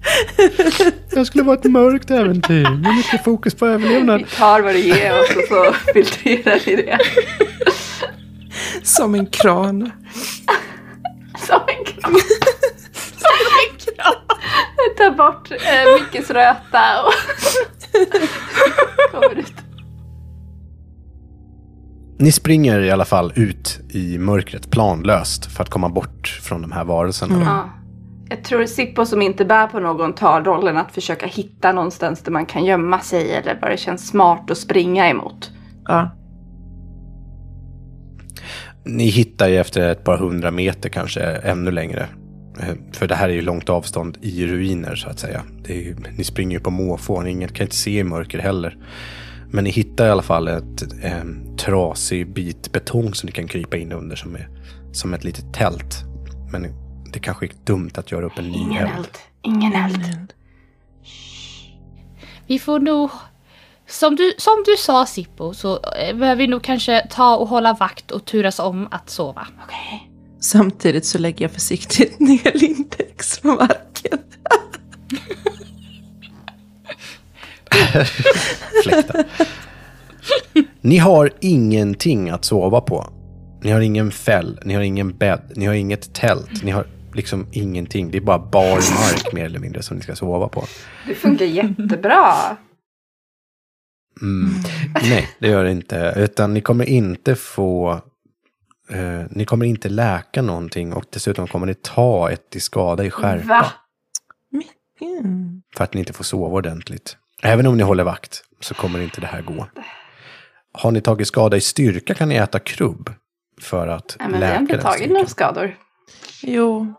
Det 1.10 1.24
skulle 1.24 1.44
vara 1.44 1.56
ett 1.58 1.64
mörkt 1.64 2.10
äventyr 2.10 2.70
med 2.70 2.94
mycket 2.96 3.24
fokus 3.24 3.54
på 3.54 3.66
överlevnad. 3.66 4.20
Vi 4.20 4.26
tar 4.36 4.60
vad 4.60 4.74
du 4.74 4.78
ger 4.78 5.20
oss 5.20 5.30
och 5.36 5.42
så 5.48 5.72
filtrerar 5.94 6.60
vi 6.66 6.76
det. 6.76 6.98
Som 8.82 9.14
en 9.14 9.26
kran. 9.26 9.90
Som 11.38 11.60
en 11.66 11.84
kran. 11.84 12.20
Som 12.92 13.36
en 13.60 13.78
kran. 13.78 14.14
Ta 14.98 15.10
bort 15.10 15.50
eh, 15.50 15.58
Mickes 16.00 16.30
röta 16.30 17.02
och 17.04 17.12
kommer 19.12 19.38
ut. 19.38 19.52
Ni 22.18 22.32
springer 22.32 22.80
i 22.80 22.90
alla 22.90 23.04
fall 23.04 23.32
ut 23.36 23.80
i 23.90 24.18
mörkret 24.18 24.70
planlöst 24.70 25.46
för 25.52 25.62
att 25.62 25.70
komma 25.70 25.88
bort 25.88 26.38
från 26.42 26.62
de 26.62 26.72
här 26.72 26.84
varelserna. 26.84 27.42
Ja. 27.44 27.79
Jag 28.30 28.44
tror 28.44 28.66
Sippo 28.66 29.06
som 29.06 29.22
inte 29.22 29.44
bär 29.44 29.66
på 29.66 29.80
någon 29.80 30.12
tar 30.12 30.42
rollen 30.42 30.76
att 30.76 30.92
försöka 30.92 31.26
hitta 31.26 31.72
någonstans 31.72 32.22
där 32.22 32.32
man 32.32 32.46
kan 32.46 32.64
gömma 32.64 33.00
sig 33.00 33.32
eller 33.32 33.58
vad 33.62 33.70
det 33.70 33.76
känns 33.76 34.08
smart 34.08 34.50
att 34.50 34.58
springa 34.58 35.08
emot. 35.08 35.50
Ja. 35.84 36.10
Ni 38.84 39.04
hittar 39.04 39.48
ju 39.48 39.56
efter 39.56 39.90
ett 39.90 40.04
par 40.04 40.18
hundra 40.18 40.50
meter 40.50 40.88
kanske 40.88 41.20
ännu 41.22 41.70
längre. 41.70 42.08
Eh, 42.60 42.74
för 42.92 43.06
det 43.06 43.14
här 43.14 43.28
är 43.28 43.32
ju 43.32 43.42
långt 43.42 43.68
avstånd 43.68 44.18
i 44.20 44.46
ruiner 44.46 44.94
så 44.94 45.08
att 45.08 45.18
säga. 45.18 45.42
Det 45.62 45.72
är 45.72 45.80
ju, 45.80 45.96
ni 46.16 46.24
springer 46.24 46.56
ju 46.56 46.60
på 46.60 46.70
måfå, 46.70 47.20
ni 47.20 47.48
kan 47.48 47.64
inte 47.64 47.76
se 47.76 47.98
i 47.98 48.04
mörker 48.04 48.38
heller. 48.38 48.76
Men 49.50 49.64
ni 49.64 49.70
hittar 49.70 50.06
i 50.06 50.10
alla 50.10 50.22
fall 50.22 50.48
ett, 50.48 50.82
en 51.02 51.56
trasig 51.56 52.32
bit 52.32 52.72
betong 52.72 53.14
som 53.14 53.26
ni 53.26 53.32
kan 53.32 53.48
krypa 53.48 53.76
in 53.76 53.92
under 53.92 54.16
som, 54.16 54.34
är, 54.34 54.48
som 54.92 55.14
ett 55.14 55.24
litet 55.24 55.54
tält. 55.54 56.04
Men 56.52 56.66
det 57.12 57.18
kanske 57.18 57.46
är 57.46 57.50
dumt 57.64 57.90
att 57.94 58.12
göra 58.12 58.26
upp 58.26 58.38
en 58.38 58.44
ny 58.50 58.58
Ingen 58.58 58.86
eld. 58.86 58.96
eld. 58.96 59.18
Ingen 59.42 59.72
eld. 59.72 60.32
Vi 62.46 62.58
får 62.58 62.80
nog... 62.80 63.10
Som 63.86 64.16
du, 64.16 64.34
som 64.38 64.62
du 64.66 64.76
sa 64.76 65.06
Sippo 65.06 65.54
så 65.54 65.72
eh, 65.72 66.16
behöver 66.16 66.36
vi 66.36 66.46
nog 66.46 66.62
kanske 66.62 67.06
ta 67.10 67.36
och 67.36 67.48
hålla 67.48 67.72
vakt 67.72 68.10
och 68.10 68.24
turas 68.24 68.58
om 68.58 68.88
att 68.90 69.10
sova. 69.10 69.46
Okej. 69.64 70.10
Samtidigt 70.40 71.06
så 71.06 71.18
lägger 71.18 71.44
jag 71.44 71.52
försiktigt 71.52 72.20
ner 72.20 72.58
Lindex 72.58 73.38
från 73.38 73.56
marken. 73.56 74.18
Fläktar. 78.82 79.24
Ni 80.80 80.98
har 80.98 81.32
ingenting 81.40 82.30
att 82.30 82.44
sova 82.44 82.80
på. 82.80 83.12
Ni 83.62 83.70
har 83.70 83.80
ingen 83.80 84.10
fäll, 84.10 84.60
ni 84.64 84.74
har 84.74 84.82
ingen 84.82 85.16
bädd, 85.16 85.52
ni 85.56 85.66
har 85.66 85.74
inget 85.74 86.14
tält, 86.14 86.62
ni 86.62 86.70
har 86.70 86.86
liksom 87.14 87.46
ingenting. 87.52 88.10
Det 88.10 88.18
är 88.18 88.22
bara 88.22 88.38
bar 88.38 88.76
mark 88.76 89.32
mer 89.32 89.44
eller 89.44 89.58
mindre 89.58 89.82
som 89.82 89.96
ni 89.96 90.02
ska 90.02 90.16
sova 90.16 90.48
på. 90.48 90.64
Det 91.06 91.14
funkar 91.14 91.44
jättebra. 91.44 92.34
Mm. 94.22 94.50
Nej, 95.02 95.28
det 95.38 95.48
gör 95.48 95.64
det 95.64 95.70
inte. 95.70 96.14
Utan 96.16 96.54
ni 96.54 96.60
kommer 96.60 96.84
inte 96.84 97.34
få... 97.36 97.92
eh, 98.90 99.22
ni 99.30 99.44
kommer 99.44 99.66
inte 99.66 99.88
läka 99.88 100.42
någonting 100.42 100.92
och 100.92 101.04
dessutom 101.10 101.46
kommer 101.48 101.66
ni 101.66 101.74
ta 101.74 102.30
ett 102.30 102.50
till 102.50 102.62
skada 102.62 103.04
i 103.04 103.10
skärpa. 103.10 103.46
Va? 103.48 103.66
Mm. 105.00 105.62
För 105.76 105.84
att 105.84 105.94
ni 105.94 106.00
inte 106.00 106.12
får 106.12 106.24
sova 106.24 106.54
ordentligt. 106.56 107.16
Även 107.42 107.66
om 107.66 107.76
ni 107.76 107.82
håller 107.82 108.04
vakt 108.04 108.42
så 108.60 108.74
kommer 108.74 109.00
inte 109.00 109.20
det 109.20 109.26
här 109.26 109.42
gå. 109.42 109.66
Har 110.72 110.90
ni 110.90 111.00
tagit 111.00 111.26
skada 111.28 111.56
i 111.56 111.60
styrka 111.60 112.14
kan 112.14 112.28
ni 112.28 112.34
äta 112.34 112.58
krubb. 112.58 113.12
För 113.60 113.88
att 113.88 114.16
Nej, 114.18 114.28
men 114.28 114.40
vi 114.40 114.46
läka 114.46 114.54
har 114.54 114.60
inte 114.60 114.78
tagit 114.78 114.96
styrkan. 114.96 115.12
några 115.14 115.26
skador. 115.26 115.76
Jo, 116.42 116.94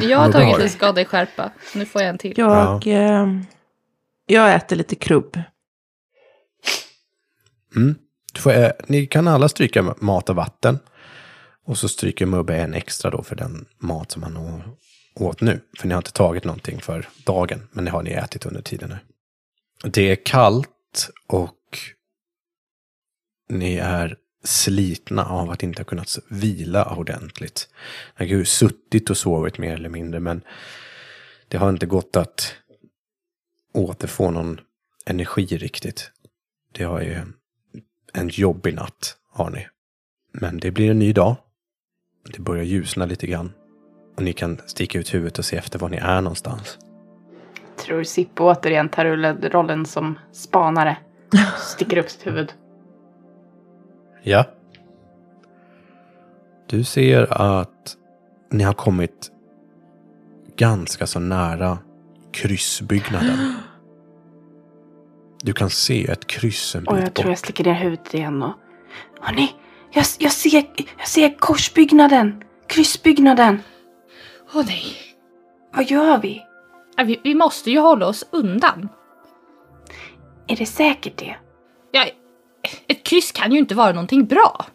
Jag 0.00 0.18
har 0.18 0.32
tagit 0.32 0.58
en 0.58 0.70
skada 0.70 1.00
i 1.00 1.04
skärpa. 1.04 1.52
Nu 1.74 1.86
får 1.86 2.02
jag 2.02 2.08
en 2.08 2.18
till. 2.18 2.34
jag, 2.36 2.86
eh, 2.86 3.26
jag 4.26 4.54
äter 4.54 4.76
lite 4.76 4.94
krubb. 4.94 5.40
Mm. 7.76 7.94
Du 8.32 8.40
får, 8.40 8.52
eh, 8.52 8.70
ni 8.86 9.06
kan 9.06 9.28
alla 9.28 9.48
stryka 9.48 9.94
mat 10.00 10.28
och 10.28 10.36
vatten. 10.36 10.78
Och 11.64 11.78
så 11.78 11.88
stryker 11.88 12.26
Mubbe 12.26 12.56
en 12.56 12.74
extra 12.74 13.10
då 13.10 13.22
för 13.22 13.36
den 13.36 13.66
mat 13.78 14.10
som 14.10 14.22
han 14.22 14.36
åt 15.14 15.40
nu. 15.40 15.60
För 15.78 15.88
ni 15.88 15.94
har 15.94 16.00
inte 16.00 16.12
tagit 16.12 16.44
någonting 16.44 16.80
för 16.80 17.08
dagen, 17.24 17.68
men 17.72 17.84
det 17.84 17.90
har 17.90 18.02
ni 18.02 18.10
ätit 18.10 18.46
under 18.46 18.62
tiden 18.62 18.88
nu. 18.88 18.98
Det 19.90 20.10
är 20.10 20.16
kallt 20.24 21.10
och 21.26 21.78
ni 23.48 23.76
är 23.76 24.16
slitna 24.46 25.24
av 25.24 25.50
att 25.50 25.62
inte 25.62 25.80
ha 25.80 25.84
kunnat 25.84 26.18
vila 26.28 26.94
ordentligt. 26.96 27.68
Ni 28.18 28.26
har 28.26 28.38
ju 28.38 28.44
suttit 28.44 29.10
och 29.10 29.16
sovit 29.16 29.58
mer 29.58 29.74
eller 29.74 29.88
mindre, 29.88 30.20
men 30.20 30.42
det 31.48 31.58
har 31.58 31.70
inte 31.70 31.86
gått 31.86 32.16
att 32.16 32.54
återfå 33.72 34.30
någon 34.30 34.60
energi 35.06 35.46
riktigt. 35.46 36.10
Det 36.72 36.84
har 36.84 37.00
ju 37.00 37.20
en 38.12 38.28
jobbig 38.28 38.74
natt, 38.74 39.16
har 39.32 39.50
ni. 39.50 39.66
Men 40.32 40.58
det 40.60 40.70
blir 40.70 40.90
en 40.90 40.98
ny 40.98 41.12
dag. 41.12 41.36
Det 42.32 42.38
börjar 42.38 42.64
ljusna 42.64 43.06
lite 43.06 43.26
grann. 43.26 43.52
Och 44.16 44.22
ni 44.22 44.32
kan 44.32 44.60
sticka 44.66 44.98
ut 44.98 45.14
huvudet 45.14 45.38
och 45.38 45.44
se 45.44 45.56
efter 45.56 45.78
var 45.78 45.88
ni 45.88 45.96
är 45.96 46.20
någonstans. 46.20 46.78
Tror 47.76 48.04
Sippo 48.04 48.44
återigen 48.44 48.88
tar 48.88 49.04
rollen 49.50 49.86
som 49.86 50.18
spanare. 50.32 50.96
Sticker 51.58 51.96
upp 51.96 52.10
sitt 52.10 52.26
huvud. 52.26 52.52
Ja. 54.28 54.44
Du 56.66 56.84
ser 56.84 57.32
att 57.32 57.96
ni 58.50 58.64
har 58.64 58.72
kommit 58.72 59.30
ganska 60.56 61.06
så 61.06 61.18
nära 61.18 61.78
kryssbyggnaden. 62.32 63.54
Du 65.42 65.52
kan 65.52 65.70
se 65.70 66.06
ett 66.10 66.26
kryss 66.26 66.74
en 66.74 66.80
bit 66.80 66.90
Och 66.90 66.98
jag 66.98 67.14
tror 67.14 67.26
jag 67.26 67.32
bort. 67.32 67.38
sticker 67.38 67.64
ner 67.64 67.74
huvudet 67.74 68.14
igen 68.14 68.42
och... 68.42 68.54
Hörni, 69.20 69.54
jag, 69.92 70.04
jag, 70.18 70.32
ser, 70.32 70.64
jag 70.98 71.08
ser 71.08 71.38
korsbyggnaden. 71.38 72.42
Kryssbyggnaden. 72.68 73.60
Åh 74.54 74.62
nej. 74.66 74.96
Vad 75.74 75.90
gör 75.90 76.18
vi? 76.18 76.42
Vi, 77.04 77.20
vi 77.24 77.34
måste 77.34 77.70
ju 77.70 77.78
hålla 77.78 78.06
oss 78.06 78.24
undan. 78.30 78.88
Är 80.46 80.56
det 80.56 80.66
säkert 80.66 81.16
det? 81.16 81.36
Ja, 81.92 82.06
ett 82.86 83.04
kryss 83.04 83.32
kan 83.32 83.52
ju 83.52 83.58
inte 83.58 83.74
vara 83.74 83.92
någonting 83.92 84.26
bra. 84.26 84.66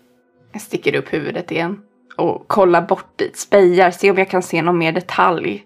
Jag 0.51 0.61
sticker 0.61 0.95
upp 0.95 1.13
huvudet 1.13 1.51
igen. 1.51 1.81
Och 2.17 2.47
kollar 2.47 2.81
bort 2.81 3.17
dit. 3.17 3.37
Spejar, 3.37 3.91
ser 3.91 4.11
om 4.11 4.17
jag 4.17 4.29
kan 4.29 4.43
se 4.43 4.61
någon 4.61 4.77
mer 4.77 4.91
detalj. 4.91 5.65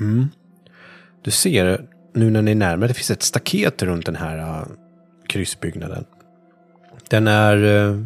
Mm. 0.00 0.28
Du 1.22 1.30
ser 1.30 1.88
nu 2.12 2.30
när 2.30 2.42
ni 2.42 2.50
är 2.50 2.54
närmare, 2.54 2.88
det 2.88 2.94
finns 2.94 3.10
ett 3.10 3.22
staket 3.22 3.82
runt 3.82 4.06
den 4.06 4.16
här 4.16 4.38
uh, 4.38 4.66
kryssbyggnaden. 5.26 6.04
Den 7.10 7.26
är... 7.26 7.56
Uh, 7.64 8.04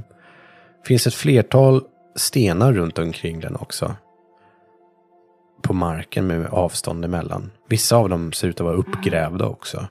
finns 0.87 1.07
ett 1.07 1.15
flertal 1.15 1.83
stenar 2.17 2.73
runt 2.73 2.99
omkring 2.99 3.41
den 3.41 3.57
också. 3.57 3.97
På 5.63 5.73
marken 5.73 6.27
med 6.27 6.47
avstånd 6.47 7.05
emellan. 7.05 7.51
Vissa 7.69 7.97
av 7.97 8.09
dem 8.09 8.33
ser 8.33 8.49
ut 8.49 8.61
att 8.61 8.67
vara 8.67 8.77
uppgrävda 8.77 9.47
också. 9.47 9.87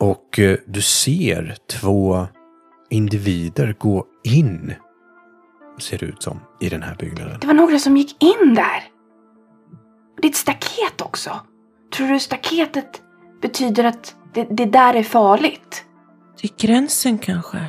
Och 0.00 0.38
uh, 0.38 0.56
du 0.66 0.82
ser 0.82 1.56
två 1.80 2.26
individer 2.90 3.76
gå 3.78 4.06
in, 4.24 4.74
ser 5.78 5.98
det 5.98 6.06
ut 6.06 6.22
som, 6.22 6.40
i 6.60 6.68
den 6.68 6.82
här 6.82 6.94
byggnaden. 6.94 7.40
Det 7.40 7.46
var 7.46 7.54
några 7.54 7.78
som 7.78 7.96
gick 7.96 8.22
in 8.22 8.54
där. 8.54 8.84
Det 10.20 10.26
är 10.26 10.30
ett 10.30 10.36
staket 10.36 11.00
också. 11.00 11.40
Tror 11.96 12.08
du 12.08 12.20
staketet 12.20 13.02
betyder 13.42 13.84
att 13.84 14.16
det, 14.34 14.44
det 14.50 14.64
där 14.64 14.94
är 14.94 15.02
farligt? 15.02 15.84
Till 16.36 16.50
gränsen 16.56 17.18
kanske. 17.18 17.66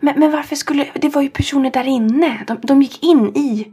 Men, 0.00 0.20
men 0.20 0.32
varför 0.32 0.56
skulle... 0.56 0.88
Det 0.94 1.08
var 1.08 1.22
ju 1.22 1.28
personer 1.28 1.70
där 1.70 1.84
inne. 1.84 2.44
De, 2.46 2.58
de 2.62 2.82
gick 2.82 3.02
in 3.02 3.36
i... 3.36 3.72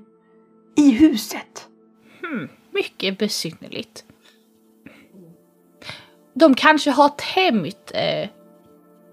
I 0.78 0.92
huset. 0.92 1.68
Mycket 2.74 3.18
besynnerligt. 3.18 4.04
De 6.36 6.56
kanske 6.56 6.92
har 6.92 7.10
tämjt 7.10 7.92
eh, 7.94 8.30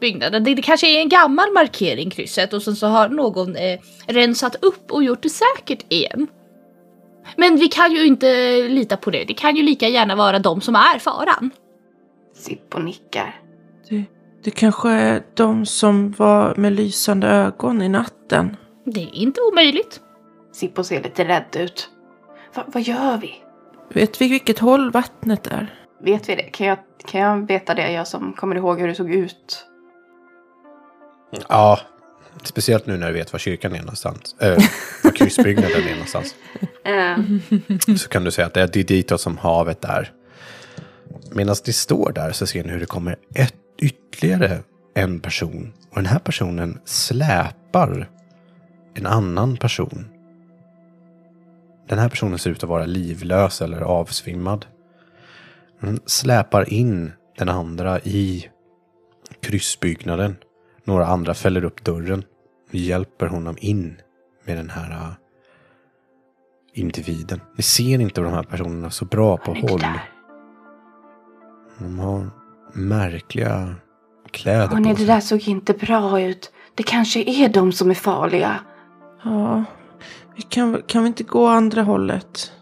byggnaden. 0.01 0.45
Det, 0.45 0.55
det 0.55 0.63
kanske 0.63 0.87
är 0.87 1.01
en 1.01 1.09
gammal 1.09 1.53
markering 1.53 2.11
krysset 2.11 2.53
och 2.53 2.63
sen 2.63 2.77
så 2.77 2.87
har 2.87 3.09
någon 3.09 3.57
eh, 3.57 3.81
rensat 4.07 4.57
upp 4.65 4.91
och 4.91 5.05
gjort 5.05 5.23
det 5.23 5.29
säkert 5.29 5.93
igen. 5.93 6.27
Men 7.37 7.57
vi 7.57 7.69
kan 7.69 7.93
ju 7.93 8.07
inte 8.07 8.57
lita 8.69 8.97
på 8.97 9.11
det. 9.11 9.25
Det 9.25 9.35
kan 9.35 9.57
ju 9.57 9.63
lika 9.63 9.89
gärna 9.89 10.17
vara 10.17 10.39
de 10.39 10.61
som 10.61 10.77
är 10.77 10.99
faran. 10.99 11.51
Sippo 12.35 12.79
nickar. 12.79 13.41
Det, 13.89 14.05
det 14.45 14.51
kanske 14.51 14.91
är 14.91 15.23
de 15.35 15.67
som 15.67 16.13
var 16.13 16.55
med 16.57 16.73
lysande 16.73 17.29
ögon 17.29 17.83
i 17.83 17.89
natten. 17.89 18.57
Det 18.85 19.03
är 19.03 19.15
inte 19.15 19.41
omöjligt. 19.41 20.01
Sippo 20.53 20.85
ser 20.85 21.03
lite 21.03 21.25
rädd 21.25 21.57
ut. 21.57 21.89
Va, 22.55 22.65
vad 22.67 22.83
gör 22.83 23.19
vi? 23.19 23.35
Vet 23.89 24.21
vi 24.21 24.29
vilket 24.29 24.59
håll 24.59 24.91
vattnet 24.91 25.47
är? 25.47 25.82
Vet 26.03 26.29
vi 26.29 26.35
det? 26.35 26.43
Kan 26.43 26.67
jag, 26.67 26.79
kan 27.07 27.21
jag 27.21 27.47
veta 27.47 27.75
det, 27.75 27.93
jag 27.93 28.07
som 28.09 28.33
kommer 28.33 28.57
ihåg 28.57 28.81
hur 28.81 28.89
det 28.89 28.95
såg 28.95 29.11
ut? 29.11 29.67
Ja, 31.49 31.81
speciellt 32.43 32.87
nu 32.87 32.97
när 32.97 33.07
du 33.07 33.13
vet 33.13 33.33
var 33.33 33.39
kyrkan 33.39 33.75
är 33.75 33.79
någonstans. 33.79 34.37
Äh, 34.41 34.59
var 35.05 35.11
kryssbyggnaden 35.11 35.83
är 35.89 35.93
någonstans. 35.93 36.35
Eh, 36.85 37.97
Så 37.97 38.09
kan 38.09 38.25
du 38.25 38.31
säga 38.31 38.47
att 38.47 38.55
det 38.55 38.63
är 38.81 38.85
ditåt 38.85 39.21
som 39.21 39.39
havet 39.39 39.85
är. 39.85 40.13
Medan 41.31 41.57
det 41.65 41.73
står 41.73 42.13
där 42.13 42.33
så 42.33 42.47
ser 42.47 42.65
ni 42.65 42.71
hur 42.71 42.81
det 42.81 42.87
kommer 42.87 43.17
ett, 43.35 43.55
ytterligare 43.83 44.59
en 44.95 45.21
person. 45.21 45.73
Och 45.91 45.97
den 45.97 46.07
här 46.07 46.19
personen 46.19 46.81
släpar 46.85 48.09
en 48.95 49.07
annan 49.07 49.57
person. 49.57 50.09
Den 51.89 51.99
här 51.99 52.09
personen 52.09 52.39
ser 52.39 52.51
ut 52.51 52.63
att 52.63 52.69
vara 52.69 52.87
livlös 52.87 53.63
eller 53.63 53.81
avsvimmad. 53.81 54.67
Den 55.83 56.01
släpar 56.07 56.73
in 56.73 57.13
den 57.39 57.49
andra 57.49 58.01
i 58.01 58.49
kryssbyggnaden. 59.41 60.37
Några 60.85 61.07
andra 61.07 61.35
fäller 61.35 61.65
upp 61.65 61.85
dörren 61.85 62.25
och 62.69 62.75
hjälper 62.75 63.27
honom 63.27 63.57
in 63.61 63.97
med 64.45 64.57
den 64.57 64.71
här 64.71 64.91
äh, 64.91 65.13
individen. 66.73 67.41
Ni 67.57 67.63
ser 67.63 68.01
inte 68.01 68.21
de 68.21 68.33
här 68.33 68.43
personerna 68.43 68.91
så 68.91 69.05
bra 69.05 69.37
på 69.37 69.55
håll. 69.55 69.85
De 71.79 71.99
har 71.99 72.31
märkliga 72.73 73.75
kläder 74.31 74.69
på 74.69 74.77
det 74.77 74.97
sig. 74.97 75.07
där 75.07 75.21
såg 75.21 75.49
inte 75.49 75.75
bra 75.75 76.21
ut. 76.21 76.53
Det 76.75 76.83
kanske 76.83 77.21
är 77.21 77.49
de 77.49 77.73
som 77.73 77.91
är 77.91 77.95
farliga. 77.95 78.61
Ja, 79.25 79.65
vi 80.37 80.43
kan, 80.43 80.83
kan 80.87 81.03
vi 81.03 81.09
inte 81.09 81.25
gå 81.25 81.47
andra 81.47 81.83
hållet? 81.83 82.53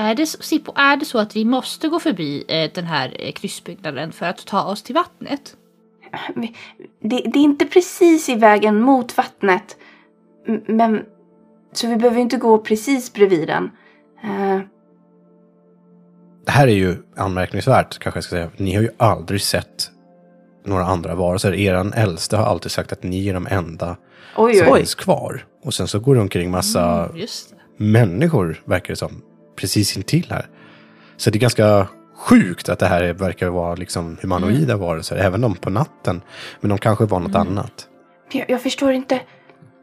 Är 0.00 0.14
det, 0.14 0.26
så- 0.26 0.42
Sippo, 0.42 0.72
är 0.76 0.96
det 0.96 1.04
så 1.04 1.18
att 1.18 1.36
vi 1.36 1.44
måste 1.44 1.88
gå 1.88 2.00
förbi 2.00 2.44
eh, 2.48 2.70
den 2.74 2.84
här 2.84 3.16
eh, 3.18 3.32
kryssbyggnaden 3.32 4.12
för 4.12 4.26
att 4.26 4.46
ta 4.46 4.62
oss 4.64 4.82
till 4.82 4.94
vattnet? 4.94 5.56
Det, 6.34 6.46
det 7.00 7.38
är 7.38 7.42
inte 7.42 7.66
precis 7.66 8.28
i 8.28 8.34
vägen 8.34 8.80
mot 8.80 9.16
vattnet. 9.16 9.76
Men... 10.66 11.02
Så 11.72 11.86
vi 11.86 11.96
behöver 11.96 12.20
inte 12.20 12.36
gå 12.36 12.58
precis 12.58 13.12
bredvid 13.12 13.48
den. 13.48 13.70
Eh, 14.24 14.60
Det 16.46 16.50
här 16.52 16.66
är 16.68 16.72
ju 16.74 16.96
anmärkningsvärt, 17.16 17.98
kanske 17.98 18.16
jag 18.18 18.24
ska 18.24 18.30
säga. 18.36 18.50
Ni 18.56 18.74
har 18.74 18.82
ju 18.82 18.88
aldrig 18.96 19.42
sett 19.42 19.90
några 20.64 20.84
andra 20.84 21.14
varelser. 21.14 21.54
Eran 21.54 21.92
äldste 21.92 22.36
har 22.36 22.44
alltid 22.44 22.70
sagt 22.72 22.92
att 22.92 23.02
ni 23.02 23.28
är 23.28 23.34
de 23.34 23.46
enda 23.50 23.96
oj, 24.36 24.54
som 24.54 24.68
oj. 24.72 24.78
finns 24.78 24.94
kvar. 24.94 25.44
Och 25.64 25.74
sen 25.74 25.88
så 25.88 25.98
går 26.00 26.14
det 26.14 26.20
omkring 26.20 26.50
massa 26.50 27.04
Mm, 27.04 27.16
just 27.16 27.50
det. 27.50 27.84
människor, 27.84 28.62
verkar 28.64 28.88
det 28.92 28.96
som, 28.96 29.22
precis 29.56 29.96
intill 29.96 30.26
här. 30.30 30.46
Så 31.16 31.30
det 31.30 31.38
är 31.38 31.40
ganska 31.40 31.88
sjukt 32.16 32.68
att 32.68 32.78
det 32.78 32.86
här 32.86 33.02
är- 33.02 33.12
verkar 33.12 33.48
vara 33.48 33.74
liksom 33.74 34.16
humanoida 34.22 34.76
varelser, 34.76 35.16
även 35.16 35.40
de 35.40 35.54
på 35.54 35.70
natten. 35.70 36.22
Men 36.60 36.68
de 36.68 36.78
kanske 36.78 37.04
var 37.04 37.20
något 37.20 37.34
annat. 37.34 37.88
Jag, 38.32 38.50
jag 38.50 38.62
förstår 38.62 38.92
inte... 38.92 39.20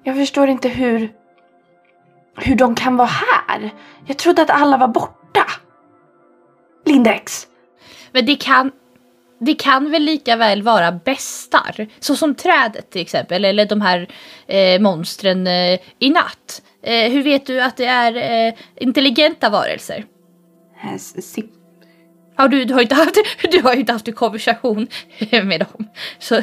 Jag 0.04 0.16
förstår 0.16 0.48
inte 0.50 0.70
hur... 0.70 1.12
Hur 2.40 2.56
de 2.56 2.76
kan 2.76 2.98
vara 2.98 3.10
här. 3.48 3.70
Jag 4.06 4.18
trodde 4.18 4.42
att 4.42 4.50
alla 4.50 4.78
var 4.78 4.88
borta. 4.88 5.46
Lindex. 6.86 7.48
Men 8.12 8.26
det 8.26 8.36
kan, 8.36 8.72
det 9.40 9.56
kan 9.56 9.92
väl 9.92 10.04
lika 10.04 10.36
väl 10.36 10.64
vara 10.64 10.92
bestar? 10.92 11.88
Så 12.00 12.16
som 12.16 12.36
trädet 12.36 12.90
till 12.90 13.02
exempel, 13.02 13.46
eller 13.46 13.66
de 13.66 13.82
här 13.82 14.08
eh, 14.48 14.82
monstren 14.82 15.48
eh, 15.48 15.80
i 16.00 16.10
natt. 16.10 16.62
Eh, 16.88 17.12
hur 17.12 17.24
vet 17.24 17.46
du 17.46 17.62
att 17.62 17.78
det 17.78 17.86
är 17.86 18.48
eh, 18.48 18.54
intelligenta 18.76 19.50
varelser? 19.50 20.06
S- 20.96 21.36
Ja, 22.38 22.48
du, 22.48 22.66
du, 22.66 22.74
har 22.74 22.82
inte 22.82 22.96
haft, 22.96 23.16
du 23.52 23.62
har 23.62 23.74
ju 23.74 23.80
inte 23.80 23.92
haft 23.94 24.08
en 24.08 24.14
konversation 24.14 24.88
med 25.32 25.60
dem. 25.60 25.88
Så, 26.20 26.42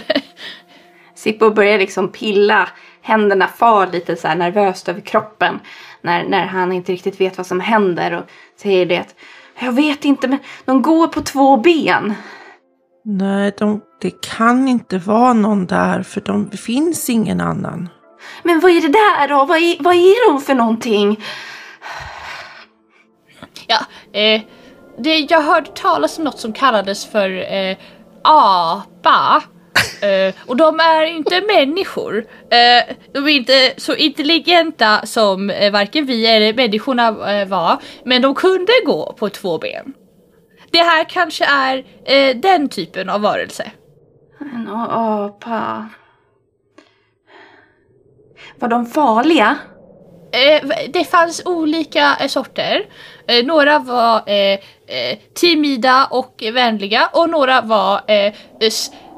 Sippo 1.15 1.51
börjar 1.51 1.79
liksom 1.79 2.13
pilla. 2.13 2.69
Händerna 3.03 3.47
far 3.49 3.87
lite 3.87 4.17
så 4.17 4.29
här 4.29 4.37
nervöst 4.37 4.89
över 4.89 5.01
kroppen. 5.01 5.59
När, 6.03 6.25
när 6.25 6.47
han 6.47 6.73
inte 6.73 6.93
riktigt 6.93 7.21
vet 7.21 7.37
vad 7.37 7.47
som 7.47 7.61
händer. 7.61 8.13
Och 8.13 8.25
säger 8.57 8.87
det 8.87 8.99
att 8.99 9.15
jag 9.61 9.73
vet 9.73 10.05
inte 10.05 10.29
men 10.29 10.39
de 10.65 10.83
går 10.83 11.07
på 11.09 11.21
två 11.21 11.57
ben. 11.57 12.15
Nej, 13.05 13.53
de, 13.59 13.81
det 14.01 14.23
kan 14.23 14.69
inte 14.69 14.99
vara 14.99 15.33
någon 15.33 15.67
där 15.67 16.03
för 16.03 16.21
de, 16.21 16.49
det 16.51 16.57
finns 16.57 17.11
ingen 17.11 17.41
annan. 17.41 17.89
Men 18.43 18.61
vad 18.61 18.71
är 18.71 18.81
det 18.81 18.89
där 18.89 19.29
då? 19.29 19.45
Vad 19.45 19.59
är, 19.59 19.77
vad 19.83 19.95
är 19.95 20.33
de 20.33 20.41
för 20.41 20.55
någonting? 20.55 21.25
ja, 23.67 23.79
eh, 24.21 24.43
det, 24.99 25.19
jag 25.19 25.41
hörde 25.41 25.71
talas 25.71 26.19
om 26.19 26.25
något 26.25 26.39
som 26.39 26.53
kallades 26.53 27.07
för 27.07 27.53
eh, 27.55 27.77
apa. 28.23 29.43
Eh, 30.03 30.35
och 30.47 30.57
de 30.57 30.81
är 30.81 31.03
inte 31.03 31.41
människor. 31.41 32.19
Eh, 32.51 32.95
de 33.13 33.25
är 33.25 33.29
inte 33.29 33.75
så 33.77 33.95
intelligenta 33.95 35.07
som 35.07 35.51
eh, 35.51 35.73
varken 35.73 36.07
vi 36.07 36.27
eller 36.27 36.55
människorna 36.55 37.33
eh, 37.33 37.49
var. 37.49 37.79
Men 38.05 38.23
de 38.23 38.35
kunde 38.35 38.73
gå 38.87 39.13
på 39.19 39.29
två 39.29 39.59
ben. 39.59 39.95
Det 40.71 40.79
här 40.79 41.05
kanske 41.05 41.45
är 41.45 41.85
den 42.35 42.69
typen 42.69 43.11
av 43.11 43.21
varelse. 43.21 43.71
En 44.41 44.69
apa. 44.69 45.89
Var 48.65 48.69
de 48.69 48.87
farliga? 48.87 49.59
Eh, 50.33 50.71
det 50.93 51.05
fanns 51.05 51.43
olika 51.45 52.17
eh, 52.21 52.27
sorter. 52.27 52.87
Eh, 53.29 53.45
några 53.45 53.79
var 53.79 54.17
eh, 54.27 54.53
eh, 54.87 55.19
timida 55.35 56.07
och 56.11 56.43
vänliga 56.53 57.11
och 57.13 57.31
några 57.31 57.61
var 57.61 58.01
eh, 58.11 58.33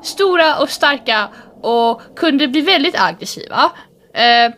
stora 0.03 0.59
och 0.59 0.71
starka 0.71 1.29
och 1.63 2.01
kunde 2.17 2.49
bli 2.49 2.61
väldigt 2.61 3.01
aggressiva. 3.01 3.73
Eh, 4.15 4.55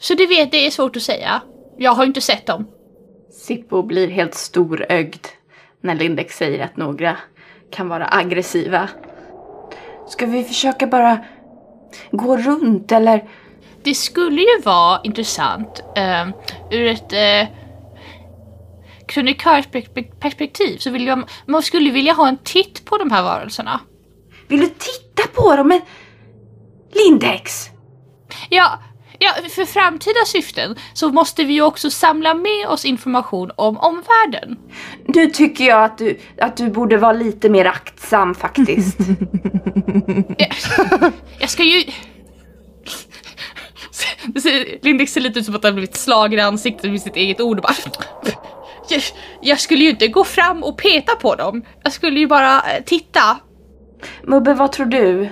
så 0.00 0.14
det 0.14 0.26
vet 0.26 0.50
det 0.50 0.66
är 0.66 0.70
svårt 0.70 0.96
att 0.96 1.02
säga. 1.02 1.42
Jag 1.78 1.92
har 1.92 2.04
inte 2.04 2.20
sett 2.20 2.46
dem. 2.46 2.66
Sippo 3.30 3.82
blir 3.82 4.08
helt 4.08 4.34
storögd 4.34 5.26
när 5.80 5.94
Lindex 5.94 6.36
säger 6.36 6.64
att 6.64 6.76
några 6.76 7.16
kan 7.70 7.88
vara 7.88 8.08
aggressiva. 8.10 8.88
Ska 10.08 10.26
vi 10.26 10.44
försöka 10.44 10.86
bara 10.86 11.18
gå 12.10 12.36
runt 12.36 12.92
eller? 12.92 13.24
Det 13.86 13.94
skulle 13.94 14.40
ju 14.40 14.60
vara 14.64 15.00
intressant 15.04 15.82
eh, 15.96 16.28
ur 16.70 16.86
ett 16.86 17.12
eh, 17.12 17.48
kronikörsperspektiv 19.08 20.78
så 20.78 20.90
vill 20.90 21.06
jag, 21.06 21.28
man 21.46 21.62
skulle 21.62 21.90
vilja 21.90 22.12
ha 22.12 22.28
en 22.28 22.38
titt 22.38 22.84
på 22.84 22.98
de 22.98 23.10
här 23.10 23.22
varelserna. 23.22 23.80
Vill 24.48 24.60
du 24.60 24.66
titta 24.66 25.22
på 25.34 25.56
dem? 25.56 25.68
Men 25.68 25.80
Lindex! 26.94 27.68
Ja, 28.48 28.78
ja, 29.18 29.30
för 29.50 29.64
framtida 29.64 30.24
syften 30.26 30.76
så 30.94 31.08
måste 31.08 31.44
vi 31.44 31.52
ju 31.52 31.62
också 31.62 31.90
samla 31.90 32.34
med 32.34 32.68
oss 32.68 32.84
information 32.84 33.50
om 33.56 33.78
omvärlden. 33.78 34.56
Nu 35.04 35.26
tycker 35.26 35.64
jag 35.64 35.84
att 35.84 35.98
du, 35.98 36.18
att 36.40 36.56
du 36.56 36.70
borde 36.70 36.96
vara 36.96 37.12
lite 37.12 37.48
mer 37.48 37.64
aktsam 37.64 38.34
faktiskt. 38.34 38.98
Jag 41.38 41.50
ska 41.50 41.62
ju... 41.62 41.84
Lindex 44.82 45.12
ser 45.12 45.20
lite 45.20 45.38
ut 45.38 45.44
som 45.44 45.54
att 45.54 45.64
han 45.64 45.74
blivit 45.74 45.96
slagen 45.96 46.38
i 46.38 46.42
ansiktet 46.42 46.90
med 46.90 47.02
sitt 47.02 47.16
eget 47.16 47.40
ord 47.40 47.62
bara... 47.62 47.74
Jag, 48.88 49.02
jag 49.42 49.60
skulle 49.60 49.84
ju 49.84 49.90
inte 49.90 50.08
gå 50.08 50.24
fram 50.24 50.62
och 50.62 50.78
peta 50.78 51.14
på 51.14 51.34
dem. 51.34 51.62
Jag 51.82 51.92
skulle 51.92 52.20
ju 52.20 52.26
bara 52.26 52.56
eh, 52.56 52.84
titta. 52.84 53.38
Mubbe, 54.22 54.54
vad 54.54 54.72
tror 54.72 54.86
du? 54.86 55.28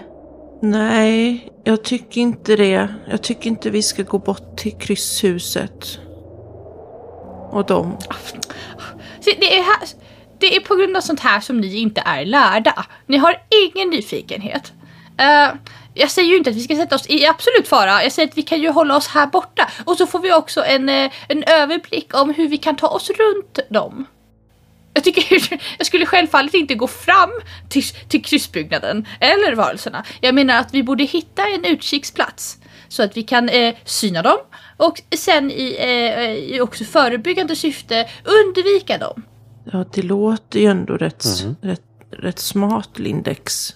Nej, 0.63 1.49
jag 1.65 1.85
tycker 1.85 2.21
inte 2.21 2.57
det. 2.57 2.89
Jag 3.11 3.23
tycker 3.23 3.51
inte 3.51 3.71
vi 3.71 3.83
ska 3.83 4.03
gå 4.03 4.19
bort 4.19 4.57
till 4.57 4.73
krysshuset. 4.79 5.99
Och 7.51 7.67
dem. 7.67 7.99
Det 9.25 9.59
är, 9.59 9.63
här, 9.63 9.89
det 10.41 10.57
är 10.57 10.61
på 10.61 10.75
grund 10.75 10.97
av 10.97 11.01
sånt 11.01 11.21
här 11.21 11.41
som 11.41 11.61
ni 11.61 11.79
inte 11.79 12.03
är 12.07 12.25
lärda. 12.25 12.87
Ni 13.07 13.17
har 13.17 13.37
ingen 13.67 13.91
nyfikenhet. 13.91 14.73
Eh, 15.19 15.49
jag 15.95 16.11
säger 16.11 16.29
ju 16.29 16.37
inte 16.37 16.51
att 16.51 16.57
vi 16.57 16.61
ska 16.61 16.77
sätta 16.77 16.95
oss 16.95 17.07
i 17.11 17.27
absolut 17.27 17.69
fara. 17.69 18.03
Jag 18.03 18.13
säger 18.13 18.29
att 18.29 18.39
vi 18.39 18.43
kan 18.43 18.61
ju 18.61 18.71
hålla 18.71 18.97
oss 18.97 19.07
här 19.07 19.27
borta. 19.27 19.71
Och 19.85 19.97
så 19.97 20.07
får 20.07 20.19
vi 20.19 20.33
också 20.33 20.65
en, 20.65 20.89
eh, 20.89 21.11
en 21.29 21.45
överblick 21.45 22.15
om 22.15 22.35
hur 22.35 22.49
vi 22.49 22.59
kan 22.59 22.77
ta 22.77 22.89
oss 22.89 23.11
runt 23.11 23.59
dem. 23.71 24.07
Jag 24.95 25.05
tycker 25.05 25.59
jag 25.79 25.87
skulle 25.87 26.07
självfallet 26.07 26.55
inte 26.55 26.75
gå 26.75 26.87
fram 26.87 27.31
till, 27.69 27.83
till 28.09 28.25
kryssbyggnaden 28.25 29.07
eller 29.21 29.55
varelserna. 29.55 30.05
Jag 30.21 30.35
menar 30.35 30.59
att 30.59 30.75
vi 30.75 30.83
borde 30.83 31.05
hitta 31.05 31.43
en 31.49 31.65
utkiksplats 31.65 32.59
så 32.89 33.03
att 33.03 33.17
vi 33.17 33.23
kan 33.23 33.49
eh, 33.49 33.75
syna 33.85 34.23
dem 34.23 34.39
och 34.77 35.01
sen 35.17 35.51
i, 35.51 35.77
eh, 35.79 36.55
i 36.55 36.61
också 36.61 36.85
förebyggande 36.85 37.57
syfte 37.57 38.09
undvika 38.25 38.99
dem. 38.99 39.23
Ja, 39.73 39.85
det 39.93 40.03
låter 40.03 40.61
ju 40.61 40.67
ändå 40.67 40.97
rätt, 40.97 41.25
rätt, 41.61 41.83
rätt 42.11 42.39
smart, 42.39 42.99
Lindex. 42.99 43.75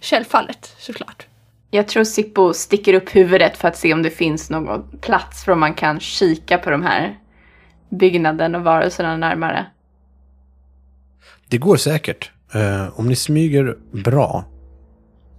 Självfallet, 0.00 0.74
såklart. 0.78 1.26
Jag 1.70 1.88
tror 1.88 2.04
Sippo 2.04 2.54
sticker 2.54 2.94
upp 2.94 3.16
huvudet 3.16 3.56
för 3.56 3.68
att 3.68 3.76
se 3.76 3.94
om 3.94 4.02
det 4.02 4.10
finns 4.10 4.50
någon 4.50 4.98
plats 5.00 5.44
för 5.44 5.52
om 5.52 5.60
man 5.60 5.74
kan 5.74 6.00
kika 6.00 6.58
på 6.58 6.70
de 6.70 6.82
här 6.82 7.18
byggnaden 7.88 8.54
och 8.54 8.62
varelserna 8.62 9.16
närmare. 9.16 9.66
Det 11.48 11.58
går 11.58 11.76
säkert. 11.76 12.30
Eh, 12.54 13.00
om 13.00 13.08
ni 13.08 13.16
smyger 13.16 13.76
bra 13.90 14.44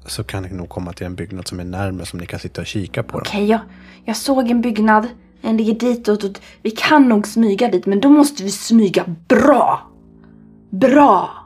så 0.05 0.23
kan 0.23 0.43
ni 0.43 0.49
nog 0.49 0.69
komma 0.69 0.93
till 0.93 1.05
en 1.05 1.15
byggnad 1.15 1.47
som 1.47 1.59
är 1.59 1.63
närmare 1.63 2.05
som 2.05 2.19
ni 2.19 2.25
kan 2.25 2.39
sitta 2.39 2.61
och 2.61 2.67
kika 2.67 3.03
på. 3.03 3.11
dem. 3.11 3.23
Okej, 3.27 3.45
jag, 3.45 3.59
jag 4.05 4.17
såg 4.17 4.51
en 4.51 4.61
byggnad. 4.61 5.07
Den 5.41 5.57
ligger 5.57 5.73
ditåt 5.73 6.23
och 6.23 6.31
vi 6.61 6.71
kan 6.71 7.09
nog 7.09 7.27
smyga 7.27 7.67
dit, 7.67 7.85
men 7.85 7.99
då 7.99 8.09
måste 8.09 8.43
vi 8.43 8.51
smyga 8.51 9.05
bra. 9.27 9.91
Bra! 10.69 11.38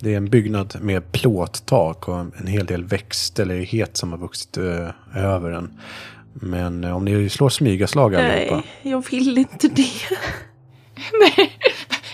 Det 0.00 0.12
är 0.12 0.16
en 0.16 0.30
byggnad 0.30 0.76
med 0.80 1.12
plåttak 1.12 2.08
och 2.08 2.18
en 2.18 2.46
hel 2.46 2.66
del 2.66 2.84
växtlighet 2.84 3.96
som 3.96 4.12
har 4.12 4.18
vuxit 4.18 4.56
eh, 4.56 5.24
över 5.24 5.50
den. 5.50 5.80
Men 6.32 6.84
eh, 6.84 6.96
om 6.96 7.04
ni 7.04 7.28
slår 7.28 7.48
smygaslag 7.48 8.14
allihopa. 8.14 8.54
Nej, 8.54 8.64
jag 8.92 9.10
vill 9.10 9.38
inte 9.38 9.68
det. 9.68 9.90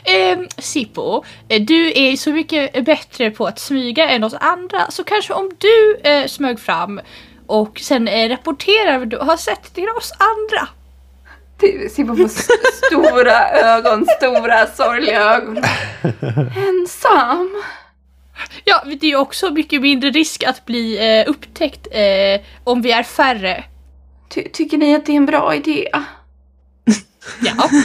Eh, 0.07 0.39
Sippo, 0.59 1.25
eh, 1.49 1.63
du 1.63 1.93
är 1.95 2.17
så 2.17 2.33
mycket 2.33 2.85
bättre 2.85 3.31
på 3.31 3.47
att 3.47 3.59
smyga 3.59 4.09
än 4.11 4.25
oss 4.25 4.35
andra. 4.35 4.91
Så 4.91 5.05
kanske 5.05 5.35
om 5.35 5.51
du 5.59 5.97
eh, 6.11 6.27
smög 6.27 6.61
fram 6.61 7.01
och 7.47 7.81
sen 7.81 8.09
eh, 8.09 8.29
rapporterar 8.29 8.99
vad 8.99 9.09
du 9.09 9.19
har 9.19 9.37
sett 9.37 9.75
till 9.75 9.89
oss 9.99 10.13
andra. 10.19 10.69
Sippo 11.91 12.17
får 12.17 12.29
stora 12.87 13.49
ögon, 13.51 14.07
stora 14.19 14.67
sorgliga 14.67 15.23
ögon. 15.35 15.63
Ensam. 16.69 17.63
Ja, 18.65 18.83
det 19.01 19.07
är 19.13 19.17
också 19.17 19.51
mycket 19.51 19.83
mindre 19.83 20.11
risk 20.11 20.45
att 20.45 20.67
bli 20.67 21.19
eh, 21.21 21.31
upptäckt 21.31 21.87
eh, 21.91 22.41
om 22.65 22.83
vi 22.83 22.93
är 22.93 23.03
färre. 23.03 23.65
Ty- 24.29 24.49
tycker 24.49 24.79
ni 24.79 24.95
att 24.95 25.07
det 25.07 25.13
är 25.13 25.17
en 25.17 25.27
bra 25.27 25.55
idé? 25.55 25.89
Ja, 27.41 27.69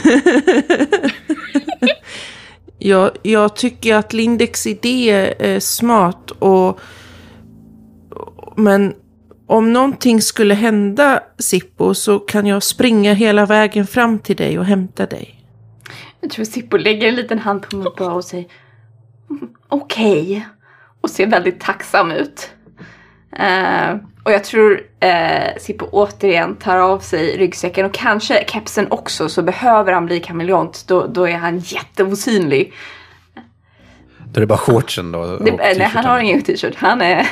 Jag, 2.82 3.10
jag 3.22 3.56
tycker 3.56 3.94
att 3.94 4.12
Lindex 4.12 4.66
idé 4.66 5.10
är 5.38 5.60
smart 5.60 6.30
och... 6.30 6.80
Men 8.56 8.94
om 9.50 9.72
någonting 9.72 10.22
skulle 10.22 10.54
hända 10.54 11.20
Sippo 11.38 11.94
så 11.94 12.18
kan 12.18 12.46
jag 12.46 12.62
springa 12.62 13.14
hela 13.14 13.46
vägen 13.46 13.86
fram 13.86 14.18
till 14.18 14.36
dig 14.36 14.58
och 14.58 14.64
hämta 14.64 15.06
dig. 15.06 15.44
Jag 16.20 16.30
tror 16.30 16.44
Sippo 16.44 16.76
lägger 16.76 17.08
en 17.08 17.14
liten 17.14 17.38
hand 17.38 17.62
på 17.62 17.76
min 17.76 17.88
bra 17.96 18.12
och 18.12 18.24
säger 18.24 18.46
"Mm, 19.30 19.48
okej. 19.68 20.46
Och 21.00 21.10
ser 21.10 21.26
väldigt 21.26 21.60
tacksam 21.60 22.10
ut. 22.10 22.50
Eh, 23.36 23.96
och 24.24 24.32
jag 24.32 24.44
tror 24.44 24.72
uh, 25.04 25.58
Sippo 25.60 25.86
återigen 25.92 26.56
tar 26.56 26.76
av 26.76 26.98
sig 26.98 27.36
ryggsäcken 27.38 27.86
och 27.86 27.94
kanske 27.94 28.44
kepsen 28.48 28.86
också 28.90 29.28
så 29.28 29.42
behöver 29.42 29.92
han 29.92 30.06
bli 30.06 30.20
kameleont. 30.20 30.84
Då, 30.86 31.06
då 31.06 31.28
är 31.28 31.36
han 31.36 31.58
jätteosynlig. 31.58 32.72
Då 34.32 34.38
är 34.38 34.40
det 34.40 34.46
bara 34.46 34.58
shortsen 34.58 35.12
då. 35.12 35.36
Det, 35.36 35.56
nej, 35.56 35.82
han 35.82 36.04
har 36.04 36.20
ingen 36.20 36.42
t-shirt. 36.42 36.74
Han 36.76 37.00
är... 37.00 37.26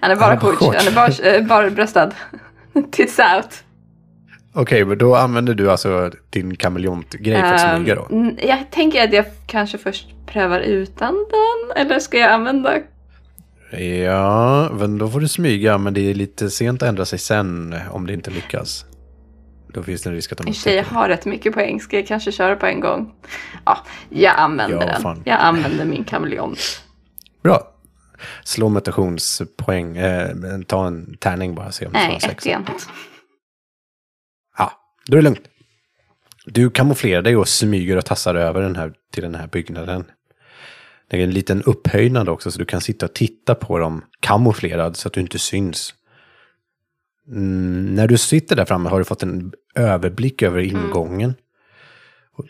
Han 0.00 0.10
är 0.10 0.16
bara 0.16 0.34
Han. 0.34 0.56
Han 0.60 0.86
är 0.88 0.94
bara, 0.94 1.38
uh, 1.40 1.46
bara 1.46 1.70
bröstad. 1.70 2.10
Tits 2.90 3.18
out. 3.18 3.64
Okej, 4.52 4.84
men 4.84 4.98
då 4.98 5.14
använder 5.16 5.54
du 5.54 5.70
alltså 5.70 6.10
din 6.30 6.56
kameleontgrej 6.56 7.40
för 7.42 7.52
att 7.54 7.76
smyga 7.76 7.94
då? 7.94 8.08
Ehm, 8.10 8.36
Jag 8.42 8.70
tänker 8.70 9.04
att 9.04 9.12
jag 9.12 9.24
kanske 9.46 9.78
först 9.78 10.06
prövar 10.26 10.60
utan 10.60 11.14
den. 11.14 11.76
Eller 11.86 11.98
ska 11.98 12.18
jag 12.18 12.30
använda... 12.30 12.78
Ja, 14.04 14.70
men 14.72 14.98
då 14.98 15.08
får 15.10 15.20
du 15.20 15.28
smyga, 15.28 15.78
men 15.78 15.94
det 15.94 16.10
är 16.10 16.14
lite 16.14 16.50
sent 16.50 16.82
att 16.82 16.88
ändra 16.88 17.04
sig 17.04 17.18
sen 17.18 17.76
om 17.90 18.06
det 18.06 18.12
inte 18.12 18.30
lyckas. 18.30 18.84
Då 19.74 19.82
finns 19.82 20.02
det 20.02 20.10
en 20.10 20.14
risk 20.14 20.32
att 20.32 20.38
de 20.38 20.48
I 20.48 20.50
och 20.50 20.54
för 20.54 20.62
sig, 20.62 20.74
jag 20.74 20.84
har 20.84 21.08
rätt 21.08 21.24
mycket 21.24 21.54
poäng. 21.54 21.80
Ska 21.80 21.96
jag 21.96 22.06
kanske 22.06 22.32
köra 22.32 22.56
på 22.56 22.66
en 22.66 22.80
gång? 22.80 23.12
Ja, 23.64 23.78
jag 24.08 24.34
använder 24.36 24.80
Ja, 24.80 24.86
den. 24.86 25.02
fan. 25.02 25.22
Jag 25.24 25.38
använder 25.40 25.84
min 25.84 26.04
kameleont. 26.04 26.58
Bra. 27.42 27.72
Slå 28.44 28.68
mutationspoäng. 28.68 29.96
Eh, 29.96 30.30
ta 30.66 30.86
en 30.86 31.16
tärning 31.16 31.54
bara, 31.54 31.72
se 31.72 31.86
om 31.86 31.92
du 31.92 31.98
får 31.98 32.06
Nej, 32.06 32.14
en 32.14 32.20
sexa. 32.20 32.48
igen. 32.48 32.64
Ja, 34.58 34.72
då 35.06 35.16
är 35.16 35.16
det 35.16 35.24
lugnt. 35.24 35.42
Du 36.46 36.70
kamouflerar 36.70 37.22
dig 37.22 37.36
och 37.36 37.48
smyger 37.48 37.96
och 37.96 38.04
tassar 38.04 38.34
över 38.34 38.62
den 38.62 38.76
här, 38.76 38.92
till 39.12 39.22
den 39.22 39.34
här 39.34 39.46
byggnaden. 39.46 40.04
Det 41.10 41.16
är 41.16 41.24
en 41.24 41.30
liten 41.30 41.62
upphöjnad 41.62 42.28
också 42.28 42.50
så 42.50 42.58
du 42.58 42.64
kan 42.64 42.80
sitta 42.80 43.06
och 43.06 43.14
titta 43.14 43.54
på 43.54 43.78
dem 43.78 44.04
kamouflerad 44.20 44.96
så 44.96 45.08
att 45.08 45.14
du 45.14 45.20
inte 45.20 45.38
syns. 45.38 45.94
Mm, 47.28 47.94
när 47.94 48.08
du 48.08 48.18
sitter 48.18 48.56
där 48.56 48.64
framme 48.64 48.88
har 48.88 48.98
du 48.98 49.04
fått 49.04 49.22
en 49.22 49.52
överblick 49.74 50.42
över 50.42 50.58
ingången. 50.58 51.30
Och, 51.30 51.36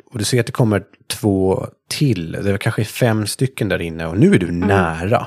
och 0.05 0.19
du 0.19 0.25
ser 0.25 0.41
att 0.41 0.47
det 0.47 0.53
kommer 0.53 0.83
två 1.07 1.67
till. 1.89 2.33
Det 2.33 2.51
är 2.51 2.59
kanske 2.59 2.85
fem 2.85 3.27
stycken 3.27 3.69
där 3.69 3.81
inne 3.81 4.07
och 4.07 4.19
nu 4.19 4.35
är 4.35 4.39
du 4.39 4.51
nära. 4.51 5.27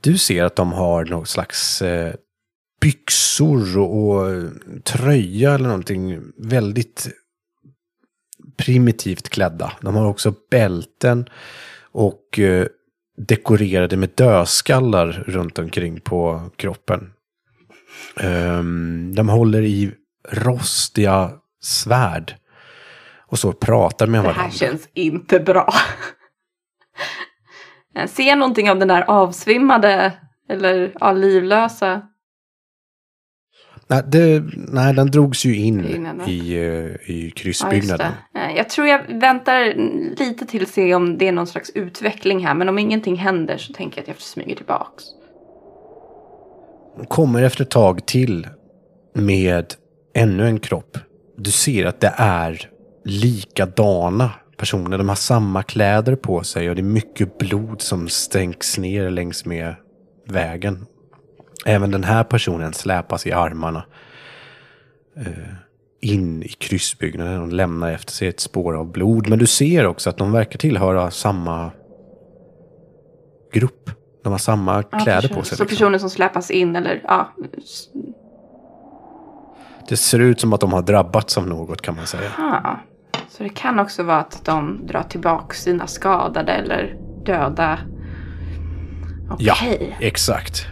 Du 0.00 0.18
ser 0.18 0.44
att 0.44 0.56
de 0.56 0.72
har 0.72 1.04
något 1.04 1.28
slags 1.28 1.82
eh, 1.82 2.14
byxor 2.80 3.78
och, 3.78 4.08
och 4.08 4.42
tröja 4.84 5.54
eller 5.54 5.68
någonting 5.68 6.20
väldigt 6.38 7.08
primitivt 8.56 9.28
klädda. 9.28 9.72
De 9.80 9.94
har 9.94 10.06
också 10.06 10.34
bälten 10.50 11.28
och 11.80 12.38
eh, 12.38 12.66
dekorerade 13.16 13.96
med 13.96 14.10
dödskallar 14.14 15.24
runt 15.26 15.58
omkring 15.58 16.00
på 16.00 16.50
kroppen. 16.56 17.12
Ehm, 18.16 19.14
de 19.14 19.28
håller 19.28 19.62
i 19.62 19.92
rostiga 20.30 21.30
svärd 21.62 22.34
och 23.28 23.38
så 23.38 23.52
pratar 23.52 24.06
med 24.06 24.18
Det 24.20 24.22
varandra. 24.22 24.42
här 24.42 24.50
känns 24.50 24.88
inte 24.94 25.40
bra. 25.40 25.72
Jag 27.94 28.08
ser 28.08 28.36
någonting 28.36 28.70
av 28.70 28.78
den 28.78 28.88
där 28.88 29.02
avsvimmade 29.10 30.12
eller 30.48 30.92
ja, 31.00 31.12
livlösa. 31.12 32.02
Nej, 33.90 34.02
det, 34.06 34.44
nej, 34.56 34.94
den 34.94 35.10
drogs 35.10 35.44
ju 35.44 35.56
in 35.56 35.80
i, 36.26 36.54
eh, 36.54 37.10
i 37.10 37.26
Ja, 37.26 37.32
kryssbyggnaden. 37.42 38.12
det. 38.32 38.38
Eh, 38.40 38.56
Jag 38.56 38.68
tror 38.68 38.86
jag 38.86 39.20
väntar 39.20 39.74
lite 40.18 40.46
till 40.46 40.62
att 40.62 40.68
se 40.68 40.94
om 40.94 41.18
det 41.18 41.28
är 41.28 41.32
någon 41.32 41.46
slags 41.46 41.70
utveckling 41.74 42.46
här. 42.46 42.54
Men 42.54 42.68
om 42.68 42.78
ingenting 42.78 43.16
händer 43.16 43.56
så 43.58 43.72
tänker 43.72 43.98
jag 43.98 44.02
att 44.02 44.08
jag 44.08 44.20
smyger 44.20 44.56
tillbaks. 44.56 45.04
De 46.96 47.06
kommer 47.06 47.42
efter 47.42 47.64
ett 47.64 47.70
tag 47.70 48.06
till 48.06 48.48
med 49.14 49.74
ännu 50.14 50.46
en 50.46 50.60
kropp. 50.60 50.98
Du 51.36 51.50
ser 51.50 51.84
att 51.84 52.00
det 52.00 52.14
är 52.16 52.70
likadana 53.08 54.30
personer. 54.56 54.98
De 54.98 55.08
har 55.08 55.16
samma 55.16 55.62
kläder 55.62 56.16
på 56.16 56.42
sig 56.44 56.68
och 56.70 56.76
det 56.76 56.80
är 56.80 56.84
mycket 56.84 57.38
blod 57.38 57.80
som 57.82 58.08
stänks 58.08 58.78
ner 58.78 59.10
längs 59.10 59.44
med 59.44 59.74
vägen. 60.26 60.86
Även 61.66 61.90
den 61.90 62.04
här 62.04 62.24
personen 62.24 62.72
släpas 62.72 63.26
i 63.26 63.32
armarna 63.32 63.84
eh, 65.16 65.24
in 66.00 66.42
i 66.42 66.48
kryssbyggnaden 66.48 67.40
och 67.42 67.48
lämnar 67.52 67.92
efter 67.92 68.12
sig 68.12 68.28
ett 68.28 68.40
spår 68.40 68.76
av 68.76 68.92
blod. 68.92 69.28
Men 69.28 69.38
du 69.38 69.46
ser 69.46 69.86
också 69.86 70.10
att 70.10 70.18
de 70.18 70.32
verkar 70.32 70.58
tillhöra 70.58 71.10
samma 71.10 71.70
grupp. 73.52 73.90
De 74.24 74.32
har 74.32 74.38
samma 74.38 74.84
Ja, 74.92 74.98
kläder 74.98 75.28
på 75.28 75.42
sig. 75.42 75.56
Så 75.56 75.62
liksom. 75.64 75.66
personer 75.66 75.98
som 75.98 76.10
släpas 76.10 76.50
in 76.50 76.76
eller 76.76 77.00
ja. 77.04 77.32
Det 79.88 79.96
ser 79.96 80.18
ut 80.18 80.40
som 80.40 80.52
att 80.52 80.60
de 80.60 80.72
har 80.72 80.82
drabbats 80.82 81.38
av 81.38 81.48
något 81.48 81.82
kan 81.82 81.96
man 81.96 82.06
säga. 82.06 82.30
aha. 82.38 82.80
Så 83.38 83.44
det 83.44 83.50
kan 83.50 83.78
också 83.78 84.02
vara 84.02 84.18
att 84.18 84.44
de 84.44 84.86
drar 84.86 85.02
tillbaks 85.02 85.62
sina 85.62 85.86
skadade 85.86 86.52
eller 86.52 86.96
döda. 87.24 87.78
Ja, 89.38 89.54
Okej. 89.54 89.96
exakt. 90.00 90.66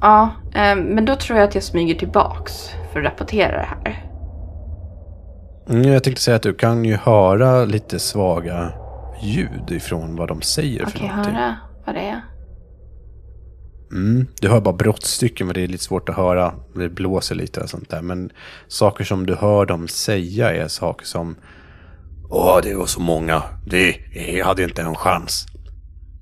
Ja, 0.00 0.30
eh, 0.54 0.76
men 0.76 1.04
då 1.04 1.16
tror 1.16 1.38
jag 1.38 1.48
att 1.48 1.54
jag 1.54 1.64
smyger 1.64 1.94
tillbaks 1.94 2.70
för 2.92 3.00
att 3.00 3.06
rapportera 3.06 3.56
det 3.56 3.66
här. 3.66 4.04
Mm, 5.68 5.92
jag 5.92 6.04
tänkte 6.04 6.22
säga 6.22 6.36
att 6.36 6.42
du 6.42 6.54
kan 6.54 6.84
ju 6.84 6.96
höra 6.96 7.64
lite 7.64 7.98
svaga 7.98 8.72
ljud 9.22 9.70
ifrån 9.70 10.16
vad 10.16 10.28
de 10.28 10.42
säger 10.42 10.86
för 10.86 10.98
Okej, 10.98 11.08
någonting. 11.08 11.34
höra 11.34 11.56
vad 11.86 11.94
det 11.94 12.00
är. 12.00 12.20
Mm, 13.92 14.26
du 14.40 14.48
hör 14.48 14.60
bara 14.60 14.74
brottstycken 14.74 15.46
men 15.46 15.54
det 15.54 15.60
är 15.60 15.68
lite 15.68 15.84
svårt 15.84 16.08
att 16.08 16.16
höra. 16.16 16.54
Det 16.74 16.88
blåser 16.88 17.34
lite 17.34 17.60
och 17.60 17.70
sånt 17.70 17.90
där. 17.90 18.02
Men 18.02 18.30
saker 18.68 19.04
som 19.04 19.26
du 19.26 19.34
hör 19.34 19.66
dem 19.66 19.88
säga 19.88 20.54
är 20.54 20.68
saker 20.68 21.06
som 21.06 21.36
Åh, 22.30 22.58
det 22.62 22.74
var 22.74 22.86
så 22.86 23.00
många. 23.00 23.42
Det, 23.66 23.96
jag 24.36 24.46
hade 24.46 24.64
inte 24.64 24.82
en 24.82 24.94
chans. 24.94 25.46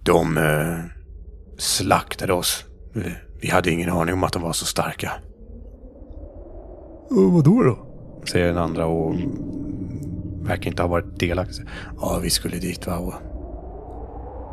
De 0.05 0.37
eh, 0.37 0.79
slaktade 1.59 2.33
oss. 2.33 2.65
Vi- 3.41 3.51
hade 3.51 3.71
ingen 3.71 3.91
aning 3.91 4.15
om 4.15 4.25
att 4.25 4.33
de 4.33 4.43
var 4.43 4.53
så 4.53 4.65
starka. 4.65 5.13
vad 7.11 7.45
då 7.45 7.63
då? 7.63 7.79
Säger 8.31 8.47
den 8.47 8.59
andra 8.59 8.87
och 8.87 9.15
verkar 10.43 10.71
inte 10.71 10.83
ha 10.83 10.89
varit 10.89 11.19
delaktig. 11.21 11.65
Ja, 12.01 12.19
vi 12.23 12.31
skulle 12.31 12.57
dit 12.59 12.87
va. 12.87 12.97
Och 12.99 13.15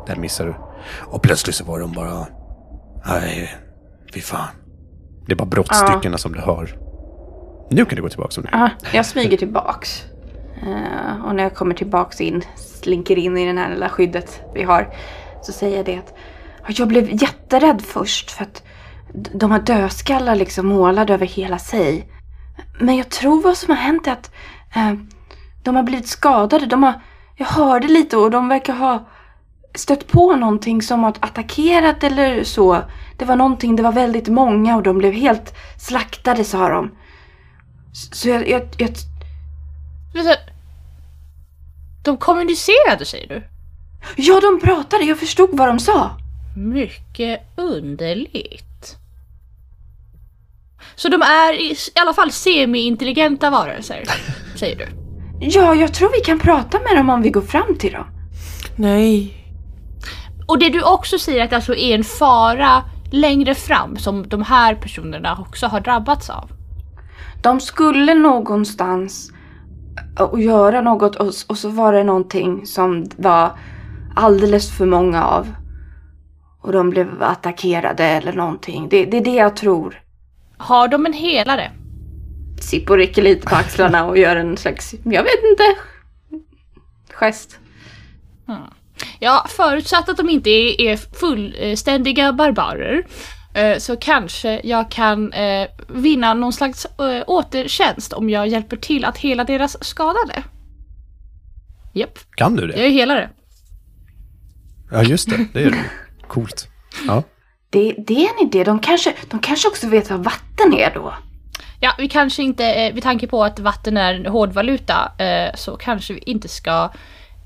där 0.06 0.16
missar 0.16 0.46
du. 0.46 0.54
Och 1.10 1.22
plötsligt 1.22 1.54
så 1.56 1.64
var 1.64 1.80
de 1.80 1.92
bara... 1.92 2.26
Nej, 3.08 3.54
fy 4.14 4.20
fan. 4.20 4.48
Det 5.26 5.32
är 5.32 5.36
bara 5.36 5.46
brottstyckena 5.46 6.18
som 6.18 6.32
du 6.32 6.40
hör. 6.40 6.78
Nu 7.70 7.84
kan 7.84 7.96
du 7.96 8.02
gå 8.02 8.08
tillbaka 8.08 8.30
som 8.30 8.42
du 8.42 8.48
Ja, 8.52 8.70
jag 8.92 9.06
smyger 9.06 9.36
tillbaks. 9.36 10.04
Eh, 10.62 11.24
och 11.26 11.34
när 11.34 11.42
jag 11.42 11.54
kommer 11.54 11.74
tillbaks 11.74 12.20
in, 12.20 12.42
slinker 12.56 13.18
in 13.18 13.38
i 13.38 13.52
det 13.52 13.60
här 13.60 13.70
lilla 13.70 13.88
skyddet 13.88 14.42
vi 14.54 14.62
har, 14.62 14.94
så 15.42 15.52
säger 15.52 15.76
jag 15.76 15.86
det 15.86 15.96
att 15.96 16.14
ja, 16.66 16.74
jag 16.76 16.88
blev 16.88 17.22
jätterädd 17.22 17.82
först 17.82 18.30
för 18.30 18.42
att 18.42 18.62
de 19.14 19.50
har 19.50 19.58
dödskallar 19.58 20.34
liksom 20.34 20.66
målade 20.66 21.14
över 21.14 21.26
hela 21.26 21.58
sig. 21.58 22.12
Men 22.80 22.96
jag 22.96 23.08
tror 23.08 23.42
vad 23.42 23.56
som 23.56 23.70
har 23.70 23.82
hänt 23.82 24.06
är 24.06 24.12
att 24.12 24.30
eh, 24.76 24.92
de 25.62 25.76
har 25.76 25.82
blivit 25.82 26.08
skadade. 26.08 26.66
De 26.66 26.82
har, 26.82 27.00
jag 27.36 27.46
hörde 27.46 27.88
lite 27.88 28.16
och 28.16 28.30
de 28.30 28.48
verkar 28.48 28.74
ha 28.74 29.08
stött 29.78 30.06
på 30.06 30.36
någonting 30.36 30.82
som 30.82 31.04
att 31.04 31.24
attackerat 31.24 32.04
eller 32.04 32.44
så. 32.44 32.82
Det 33.16 33.24
var 33.24 33.36
någonting, 33.36 33.76
det 33.76 33.82
var 33.82 33.92
väldigt 33.92 34.28
många 34.28 34.76
och 34.76 34.82
de 34.82 34.98
blev 34.98 35.12
helt 35.12 35.54
slaktade 35.78 36.44
sa 36.44 36.68
de. 36.68 36.90
Så 37.92 38.28
jag, 38.28 38.48
jag, 38.48 38.62
jag 38.78 38.90
Vänta. 40.14 40.36
De 42.04 42.16
kommunicerade 42.16 43.04
säger 43.04 43.28
du? 43.28 43.42
Ja, 44.16 44.40
de 44.40 44.60
pratade. 44.60 45.04
Jag 45.04 45.18
förstod 45.18 45.48
vad 45.52 45.68
de 45.68 45.78
sa. 45.78 46.10
Mycket 46.56 47.40
underligt. 47.56 48.96
Så 50.94 51.08
de 51.08 51.22
är 51.22 51.52
i, 51.52 51.72
i 51.72 51.98
alla 52.00 52.14
fall 52.14 52.32
semi-intelligenta 52.32 53.50
varelser, 53.50 54.04
säger 54.56 54.76
du? 54.76 54.86
Ja, 55.40 55.74
jag 55.74 55.94
tror 55.94 56.10
vi 56.12 56.20
kan 56.20 56.38
prata 56.38 56.78
med 56.78 56.96
dem 56.96 57.10
om 57.10 57.22
vi 57.22 57.30
går 57.30 57.40
fram 57.40 57.78
till 57.78 57.92
dem. 57.92 58.04
Nej. 58.76 59.37
Och 60.48 60.58
det 60.58 60.68
du 60.68 60.82
också 60.82 61.18
säger 61.18 61.44
att 61.44 61.50
det 61.50 61.56
alltså 61.56 61.74
är 61.74 61.94
en 61.94 62.04
fara 62.04 62.82
längre 63.10 63.54
fram 63.54 63.96
som 63.96 64.28
de 64.28 64.42
här 64.42 64.74
personerna 64.74 65.38
också 65.40 65.66
har 65.66 65.80
drabbats 65.80 66.30
av. 66.30 66.50
De 67.42 67.60
skulle 67.60 68.14
någonstans 68.14 69.32
och 70.18 70.40
göra 70.40 70.80
något 70.80 71.16
och, 71.16 71.32
och 71.46 71.58
så 71.58 71.68
var 71.68 71.92
det 71.92 72.04
någonting 72.04 72.66
som 72.66 73.06
var 73.16 73.52
alldeles 74.16 74.76
för 74.76 74.86
många 74.86 75.24
av. 75.24 75.54
Och 76.60 76.72
de 76.72 76.90
blev 76.90 77.22
attackerade 77.22 78.04
eller 78.04 78.32
någonting. 78.32 78.88
Det, 78.88 79.04
det 79.04 79.16
är 79.16 79.24
det 79.24 79.34
jag 79.34 79.56
tror. 79.56 80.02
Har 80.56 80.88
de 80.88 81.06
en 81.06 81.12
helare? 81.12 81.70
Sippo 82.60 82.96
rycker 82.96 83.22
lite 83.22 83.46
på 83.46 83.54
axlarna 83.54 84.04
och 84.04 84.18
gör 84.18 84.36
en 84.36 84.56
slags, 84.56 84.94
jag 85.04 85.22
vet 85.22 85.44
inte, 85.50 85.64
gest. 87.12 87.58
Ja, 89.18 89.46
förutsatt 89.48 90.08
att 90.08 90.16
de 90.16 90.28
inte 90.30 90.50
är, 90.50 90.96
fullständiga 90.96 92.32
barbarer 92.32 93.06
eh, 93.54 93.78
så 93.78 93.96
kanske 93.96 94.60
jag 94.64 94.90
kan 94.90 95.32
eh, 95.32 95.66
vinna 95.88 96.34
någon 96.34 96.52
slags 96.52 96.84
eh, 96.84 97.22
återtjänst 97.26 98.12
om 98.12 98.30
jag 98.30 98.48
hjälper 98.48 98.76
till 98.76 99.04
att 99.04 99.18
hela 99.18 99.44
deras 99.44 99.84
skadade. 99.84 100.42
Japp, 101.94 102.18
Kan 102.36 102.56
du 102.56 102.62
jag 102.62 102.70
det? 102.70 102.86
är 102.86 102.90
helare. 102.90 103.30
Ja, 104.90 105.02
just 105.02 105.30
det. 105.30 105.46
Det 105.52 105.62
är 105.62 105.70
du. 105.70 105.84
Coolt. 106.28 106.68
Ja. 107.06 107.22
Det, 107.70 107.94
det 108.06 108.24
är 108.26 108.30
en 108.38 108.46
idé. 108.46 108.64
De 108.64 108.78
kanske, 108.78 109.14
de 109.30 109.40
kanske 109.40 109.68
också 109.68 109.88
vet 109.88 110.10
vad 110.10 110.24
vatten 110.24 110.74
är 110.74 110.94
då. 110.94 111.14
Ja, 111.80 111.92
vi 111.98 112.08
kanske 112.08 112.42
inte, 112.42 112.64
eh, 112.74 112.94
med 112.94 113.02
tanke 113.02 113.26
på 113.26 113.44
att 113.44 113.58
vatten 113.58 113.96
är 113.96 114.14
en 114.14 114.26
hårdvaluta, 114.26 115.12
eh, 115.18 115.54
så 115.54 115.76
kanske 115.76 116.14
vi 116.14 116.20
inte 116.20 116.48
ska... 116.48 116.90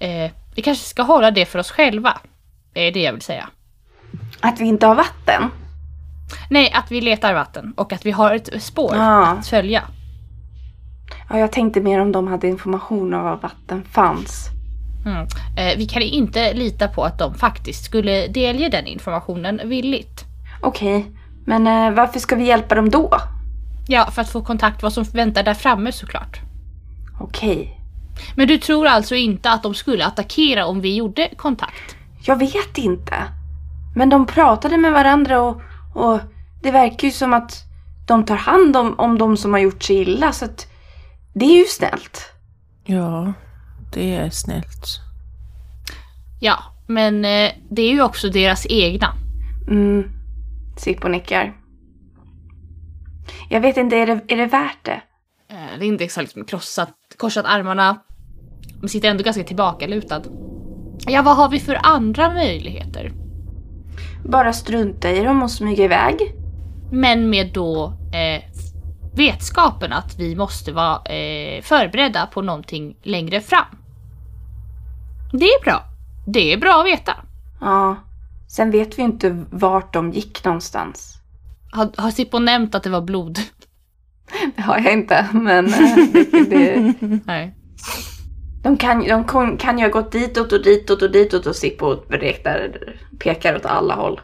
Eh, 0.00 0.30
vi 0.54 0.62
kanske 0.62 0.84
ska 0.84 1.02
hålla 1.02 1.30
det 1.30 1.46
för 1.46 1.58
oss 1.58 1.70
själva. 1.70 2.18
Det 2.72 2.80
är 2.80 2.92
det 2.92 3.02
jag 3.02 3.12
vill 3.12 3.22
säga. 3.22 3.48
Att 4.40 4.60
vi 4.60 4.64
inte 4.64 4.86
har 4.86 4.94
vatten. 4.94 5.42
Nej, 6.50 6.72
att 6.72 6.90
vi 6.90 7.00
letar 7.00 7.34
vatten 7.34 7.72
och 7.76 7.92
att 7.92 8.06
vi 8.06 8.10
har 8.10 8.34
ett 8.34 8.62
spår 8.62 8.94
Ah. 8.98 9.26
att 9.26 9.46
följa. 9.46 9.82
Ja, 11.30 11.38
jag 11.38 11.52
tänkte 11.52 11.80
mer 11.80 12.00
om 12.00 12.12
de 12.12 12.28
hade 12.28 12.48
information 12.48 13.14
om 13.14 13.22
var 13.22 13.36
vatten 13.36 13.84
fanns. 13.84 14.48
Mm. 15.06 15.26
Eh, 15.56 15.78
vi 15.78 15.86
kan 15.86 16.02
inte 16.02 16.52
lita 16.54 16.88
på 16.88 17.04
att 17.04 17.18
de 17.18 17.34
faktiskt 17.34 17.84
skulle 17.84 18.26
delge 18.26 18.68
den 18.68 18.86
informationen 18.86 19.60
villigt. 19.64 20.24
Okej, 20.60 21.06
men 21.46 21.66
eh, 21.66 21.90
varför 21.90 22.20
ska 22.20 22.36
vi 22.36 22.44
hjälpa 22.44 22.74
dem 22.74 22.90
då? 22.90 23.10
Ja, 23.88 24.10
för 24.10 24.22
att 24.22 24.30
få 24.30 24.42
kontakt 24.44 24.82
vad 24.82 24.92
som 24.92 25.04
väntar 25.04 25.42
där 25.42 25.54
framme 25.54 25.92
såklart. 25.92 26.40
Okej. 27.20 27.78
Men 28.36 28.48
du 28.48 28.58
tror 28.58 28.86
alltså 28.86 29.14
inte 29.14 29.50
att 29.50 29.62
de 29.62 29.74
skulle 29.74 30.06
attackera 30.06 30.66
om 30.66 30.80
vi 30.80 30.96
gjorde 30.96 31.28
kontakt? 31.36 31.96
Jag 32.24 32.36
vet 32.36 32.78
inte. 32.78 33.14
Men 33.94 34.08
de 34.08 34.26
pratade 34.26 34.76
med 34.76 34.92
varandra 34.92 35.40
och, 35.40 35.62
och 35.94 36.20
det 36.62 36.70
verkar 36.70 37.08
ju 37.08 37.12
som 37.12 37.32
att 37.32 37.52
de 38.06 38.24
tar 38.24 38.36
hand 38.36 38.76
om, 38.76 38.94
om 38.98 39.18
de 39.18 39.36
som 39.36 39.52
har 39.52 39.60
gjort 39.60 39.82
sig 39.82 39.96
illa 39.96 40.32
så 40.32 40.44
att 40.44 40.66
det 41.34 41.44
är 41.44 41.58
ju 41.58 41.64
snällt. 41.64 42.32
Ja, 42.84 43.32
det 43.92 44.14
är 44.14 44.30
snällt. 44.30 44.86
Ja, 46.40 46.58
men 46.86 47.24
eh, 47.24 47.50
det 47.70 47.82
är 47.82 47.90
ju 47.90 48.02
också 48.02 48.28
deras 48.28 48.66
egna. 48.68 49.14
Mm. 49.68 50.10
Sippo 50.76 51.08
nickar. 51.08 51.56
Jag 53.50 53.60
vet 53.60 53.76
inte, 53.76 53.96
är 53.96 54.06
det, 54.06 54.20
är 54.28 54.36
det 54.36 54.46
värt 54.46 54.84
det? 54.84 55.02
Lindex 55.78 56.16
har 56.16 56.22
liksom 56.22 56.44
krossat, 56.44 56.94
korsat 57.16 57.46
armarna. 57.46 58.02
Men 58.82 58.88
sitter 58.88 59.10
ändå 59.10 59.24
ganska 59.24 59.44
tillbakalutad. 59.44 60.22
Ja, 61.06 61.22
vad 61.22 61.36
har 61.36 61.48
vi 61.48 61.60
för 61.60 61.78
andra 61.82 62.32
möjligheter? 62.32 63.12
Bara 64.24 64.52
strunta 64.52 65.10
i 65.10 65.24
dem 65.24 65.42
och 65.42 65.50
smyga 65.50 65.84
iväg? 65.84 66.34
Men 66.92 67.30
med 67.30 67.52
då 67.52 67.92
eh, 68.12 68.42
vetskapen 69.14 69.92
att 69.92 70.18
vi 70.18 70.36
måste 70.36 70.72
vara 70.72 70.96
eh, 70.96 71.62
förberedda 71.62 72.26
på 72.26 72.42
någonting 72.42 72.96
längre 73.02 73.40
fram. 73.40 73.64
Det 75.32 75.46
är 75.46 75.64
bra. 75.64 75.82
Det 76.26 76.52
är 76.52 76.58
bra 76.58 76.80
att 76.80 76.86
veta. 76.86 77.12
Ja. 77.60 77.96
Sen 78.48 78.70
vet 78.70 78.98
vi 78.98 79.02
inte 79.02 79.44
vart 79.50 79.92
de 79.92 80.12
gick 80.12 80.44
någonstans. 80.44 81.18
Har, 81.72 81.90
har 81.96 82.10
Sippo 82.10 82.38
nämnt 82.38 82.74
att 82.74 82.82
det 82.82 82.90
var 82.90 83.02
blod? 83.02 83.38
Det 84.56 84.62
har 84.62 84.78
jag 84.78 84.92
inte, 84.92 85.28
men 85.32 85.66
eh, 85.66 85.96
det, 86.12 86.44
det, 86.50 86.94
Nej. 87.24 87.54
De, 88.62 88.76
kan, 88.76 89.08
de 89.28 89.56
kan 89.58 89.78
ju 89.78 89.84
ha 89.84 89.90
gått 89.90 90.12
ditåt 90.12 90.52
och 90.52 90.62
ditåt 90.62 91.02
och 91.02 91.10
ditåt 91.10 91.46
och 91.46 91.56
Sippo 91.56 91.94
räknar, 92.08 92.78
pekar 93.18 93.56
åt 93.56 93.66
alla 93.66 93.94
håll. 93.94 94.20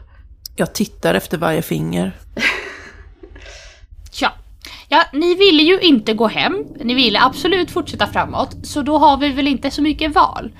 Jag 0.55 0.73
tittar 0.73 1.13
efter 1.13 1.37
varje 1.37 1.61
finger. 1.61 2.11
Ja. 4.21 4.31
ja, 4.87 5.03
ni 5.13 5.35
ville 5.35 5.63
ju 5.63 5.79
inte 5.79 6.13
gå 6.13 6.27
hem. 6.27 6.65
Ni 6.83 6.93
ville 6.93 7.19
absolut 7.21 7.71
fortsätta 7.71 8.07
framåt. 8.07 8.55
Så 8.63 8.81
då 8.81 8.97
har 8.97 9.17
vi 9.17 9.29
väl 9.31 9.47
inte 9.47 9.71
så 9.71 9.81
mycket 9.81 10.15
val. 10.15 10.51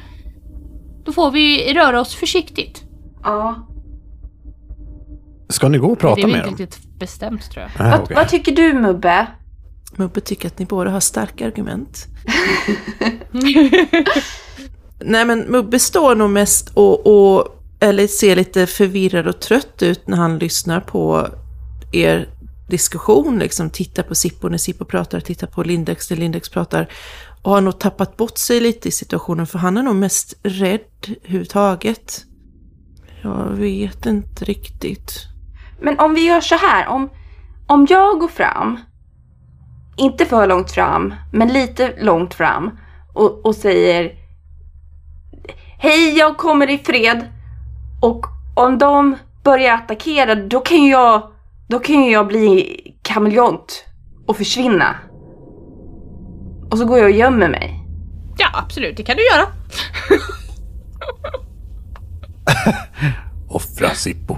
Då 1.06 1.12
får 1.14 1.32
vi 1.32 1.74
röra 1.74 2.02
oss 2.02 2.16
försiktigt. 2.16 2.84
Ja. 3.24 3.68
Ska 5.50 5.70
ni 5.70 5.78
gå 5.78 5.88
och 5.88 5.96
det 5.96 6.02
prata 6.02 6.22
är 6.22 6.26
väl 6.26 6.32
med 6.32 6.38
inte 6.38 6.50
dem? 6.50 6.58
riktigt 6.58 7.00
bestämt 7.00 7.52
tror 7.52 7.66
jag. 7.78 7.88
Ah, 7.88 7.92
Vad, 7.92 8.02
okej. 8.02 8.16
vad 8.16 8.28
tycker 8.30 8.52
du 8.52 8.74
Mubbe? 8.74 9.28
Mubbe 10.00 10.22
tycker 10.22 10.48
att 10.48 10.60
ni 10.60 10.66
båda 10.66 10.92
har 10.92 11.00
starka 11.00 11.48
argument. 11.48 12.08
Nej 15.00 15.26
men 15.26 15.40
Mubbe 15.40 15.80
står 15.80 16.16
nog 16.16 16.30
mest 16.30 16.72
och, 16.74 17.08
och 17.08 17.56
eller 17.80 18.08
ser 18.08 18.36
lite 18.36 18.68
förvirrad 18.68 19.28
och 19.28 19.40
trött 19.40 19.82
ut 19.82 20.08
när 20.08 20.18
han 20.18 20.40
lyssnar 20.40 20.80
på 20.80 21.28
er 21.92 22.30
diskussion. 22.70 23.40
Liksom 23.40 23.70
tittar 23.70 24.04
på 24.04 24.16
Sippo 24.16 24.50
när 24.50 24.58
Sippo 24.58 24.86
pratar, 24.86 25.20
tittar 25.20 25.48
på 25.48 25.64
Lindex 25.64 26.10
när 26.10 26.18
Lindex 26.18 26.50
pratar. 26.50 26.92
Och 27.42 27.52
har 27.52 27.62
nog 27.62 27.80
tappat 27.80 28.18
bort 28.18 28.38
sig 28.38 28.60
lite 28.60 28.88
i 28.88 28.92
situationen 28.92 29.48
för 29.48 29.60
han 29.60 29.78
är 29.78 29.84
nog 29.84 29.96
mest 29.96 30.34
rädd 30.44 30.80
överhuvudtaget. 31.24 32.26
Jag 33.22 33.46
vet 33.46 34.06
inte 34.06 34.46
riktigt. 34.46 35.26
Men 35.82 36.00
om 36.00 36.14
vi 36.14 36.26
gör 36.26 36.42
så 36.42 36.56
här, 36.56 36.88
om, 36.88 37.10
om 37.68 37.88
jag 37.90 38.20
går 38.20 38.28
fram, 38.28 38.80
inte 40.00 40.26
för 40.26 40.48
långt 40.48 40.72
fram, 40.72 41.14
men 41.32 41.48
lite 41.48 41.94
långt 42.02 42.34
fram 42.34 42.72
och, 43.14 43.46
och 43.46 43.56
säger 43.56 44.12
Hej, 45.82 46.18
jag 46.18 46.38
kommer 46.38 46.70
i 46.70 46.78
fred. 46.78 47.26
Och 48.02 48.26
om 48.56 48.78
de 48.78 49.16
börjar 49.44 49.74
attackera, 49.74 50.36
då 50.36 50.60
kan 50.60 50.78
ju 50.84 50.92
jag, 50.92 51.22
då 51.68 51.80
kan 51.80 52.04
ju 52.04 52.12
jag 52.12 52.28
bli 52.28 52.80
kameleont 53.02 53.86
och 54.28 54.38
försvinna. 54.38 54.96
Och 56.72 56.78
så 56.78 56.86
går 56.86 56.98
jag 56.98 57.06
och 57.06 57.12
gömmer 57.16 57.50
mig. 57.50 57.86
Ja, 58.38 58.48
absolut, 58.54 58.98
det 58.98 59.04
kan 59.04 59.18
du 59.18 59.24
göra. 59.26 59.46
Offra 63.50 63.90
Sippo. 63.90 64.38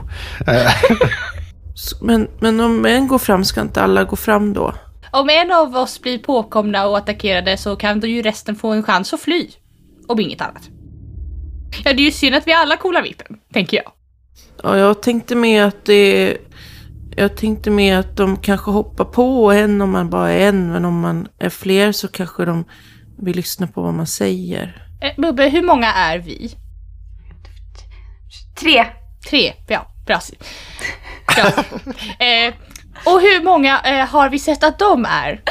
S- 1.74 1.96
Men, 2.02 2.28
men 2.40 2.60
om 2.60 2.86
en 2.86 3.08
går 3.08 3.18
fram, 3.20 3.46
ska 3.46 3.62
inte 3.62 3.84
alla 3.84 4.04
gå 4.04 4.16
fram 4.16 4.54
då? 4.54 4.74
Om 5.12 5.30
en 5.30 5.52
av 5.52 5.76
oss 5.76 6.02
blir 6.02 6.18
påkomna 6.18 6.88
och 6.88 6.98
attackerade 6.98 7.58
så 7.58 7.76
kan 7.76 8.00
då 8.00 8.08
ju 8.08 8.22
resten 8.22 8.56
få 8.56 8.72
en 8.72 8.84
chans 8.84 9.14
att 9.14 9.22
fly. 9.22 9.50
Om 10.08 10.20
inget 10.20 10.42
annat. 10.42 10.70
Ja, 11.84 11.94
det 11.94 12.02
är 12.02 12.06
ju 12.06 12.12
synd 12.12 12.36
att 12.36 12.48
vi 12.48 12.54
alla 12.54 12.78
coolar 12.78 13.02
vippen, 13.02 13.40
tänker 13.54 13.78
jag. 13.78 13.92
Ja, 14.64 14.78
jag 14.78 15.02
tänkte 15.02 15.36
med 15.36 15.66
att 15.66 15.86
det... 15.86 16.38
Jag 17.16 17.38
tänkte 17.38 17.70
med 17.70 18.00
att 18.00 18.18
de 18.18 18.38
kanske 18.38 18.72
hoppar 18.72 19.06
på 19.06 19.52
en 19.52 19.82
om 19.82 19.92
man 19.92 20.10
bara 20.10 20.32
är 20.32 20.50
en, 20.50 20.72
men 20.72 20.86
om 20.86 21.00
man 21.00 21.28
är 21.40 21.50
fler 21.50 21.92
så 21.92 22.08
kanske 22.08 22.46
de 22.46 22.66
vill 23.18 23.36
lyssna 23.36 23.68
på 23.68 23.82
vad 23.82 23.94
man 23.94 24.08
säger. 24.08 24.88
Eh, 25.02 25.12
Bubbe, 25.18 25.50
hur 25.50 25.62
många 25.62 25.94
är 25.94 26.20
vi? 26.20 26.56
Tre. 28.60 28.86
Tre, 29.30 29.54
ja, 29.68 29.88
bra. 30.06 30.20
bra. 31.36 31.64
eh, 32.26 32.54
och 33.06 33.22
hur 33.22 33.44
många 33.44 33.80
eh, 33.80 34.08
har 34.08 34.30
vi 34.30 34.40
sett 34.40 34.64
att 34.64 34.80
de 34.80 35.06
är? 35.06 35.42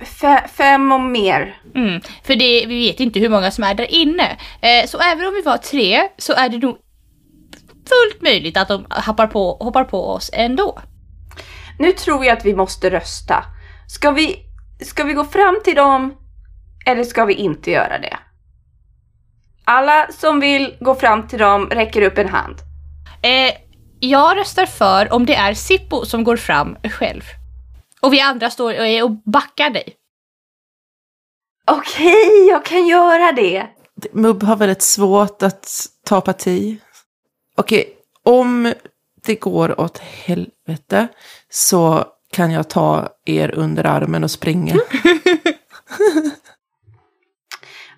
F- 0.00 0.50
fem 0.54 0.92
och 0.92 1.00
mer. 1.00 1.60
Mm, 1.74 2.00
för 2.24 2.36
det, 2.36 2.66
vi 2.66 2.86
vet 2.88 3.00
inte 3.00 3.20
hur 3.20 3.28
många 3.28 3.50
som 3.50 3.64
är 3.64 3.74
där 3.74 3.94
inne. 3.94 4.36
Eh, 4.60 4.86
så 4.86 4.98
även 4.98 5.26
om 5.26 5.34
vi 5.34 5.42
var 5.42 5.56
tre 5.56 6.02
så 6.18 6.32
är 6.32 6.48
det 6.48 6.58
nog 6.58 6.76
fullt 7.88 8.22
möjligt 8.22 8.56
att 8.56 8.68
de 8.68 8.86
hoppar 8.90 9.26
på, 9.26 9.56
hoppar 9.60 9.84
på 9.84 10.08
oss 10.08 10.30
ändå. 10.32 10.78
Nu 11.78 11.92
tror 11.92 12.24
jag 12.24 12.38
att 12.38 12.44
vi 12.44 12.54
måste 12.54 12.90
rösta. 12.90 13.44
Ska 13.88 14.10
vi, 14.10 14.36
ska 14.80 15.04
vi 15.04 15.12
gå 15.12 15.24
fram 15.24 15.60
till 15.64 15.74
dem 15.74 16.14
eller 16.86 17.04
ska 17.04 17.24
vi 17.24 17.34
inte 17.34 17.70
göra 17.70 17.98
det? 17.98 18.16
Alla 19.64 20.06
som 20.10 20.40
vill 20.40 20.74
gå 20.80 20.94
fram 20.94 21.28
till 21.28 21.38
dem 21.38 21.66
räcker 21.70 22.02
upp 22.02 22.18
en 22.18 22.28
hand. 22.28 22.56
Eh, 23.22 23.52
jag 24.00 24.36
röstar 24.36 24.66
för 24.66 25.12
om 25.12 25.26
det 25.26 25.34
är 25.34 25.54
Sippo 25.54 26.04
som 26.04 26.24
går 26.24 26.36
fram 26.36 26.76
själv. 26.82 27.22
Och 28.00 28.12
vi 28.12 28.20
andra 28.20 28.50
står 28.50 28.80
och, 28.80 29.04
och 29.04 29.10
backar 29.24 29.70
dig. 29.70 29.96
Okej, 31.70 32.48
jag 32.48 32.64
kan 32.64 32.86
göra 32.86 33.32
det. 33.32 33.66
Mubb 34.12 34.42
har 34.42 34.56
väldigt 34.56 34.82
svårt 34.82 35.42
att 35.42 35.68
ta 36.04 36.20
parti. 36.20 36.78
Okej, 37.56 37.94
om 38.22 38.72
det 39.26 39.34
går 39.34 39.80
åt 39.80 39.98
helvete 39.98 41.08
så 41.50 42.04
kan 42.32 42.50
jag 42.50 42.70
ta 42.70 43.08
er 43.24 43.54
under 43.54 43.84
armen 43.84 44.24
och 44.24 44.30
springa. 44.30 44.74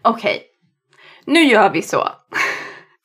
Okej, 0.03 0.43
nu 1.25 1.45
gör 1.45 1.71
vi 1.71 1.83
så. 1.83 2.09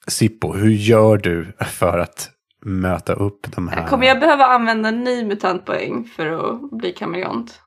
Sippo, 0.07 0.53
hur 0.53 0.69
gör 0.71 1.17
du 1.17 1.57
för 1.71 1.99
att 1.99 2.29
möta 2.65 3.13
upp 3.13 3.47
de 3.55 3.67
här? 3.67 3.87
Kommer 3.87 4.07
jag 4.07 4.19
behöva 4.19 4.45
använda 4.45 4.89
en 4.89 5.03
ny 5.03 5.25
mutantpoäng 5.25 6.03
för 6.15 6.27
att 6.49 6.71
bli 6.71 6.91
kameleont? 6.91 7.59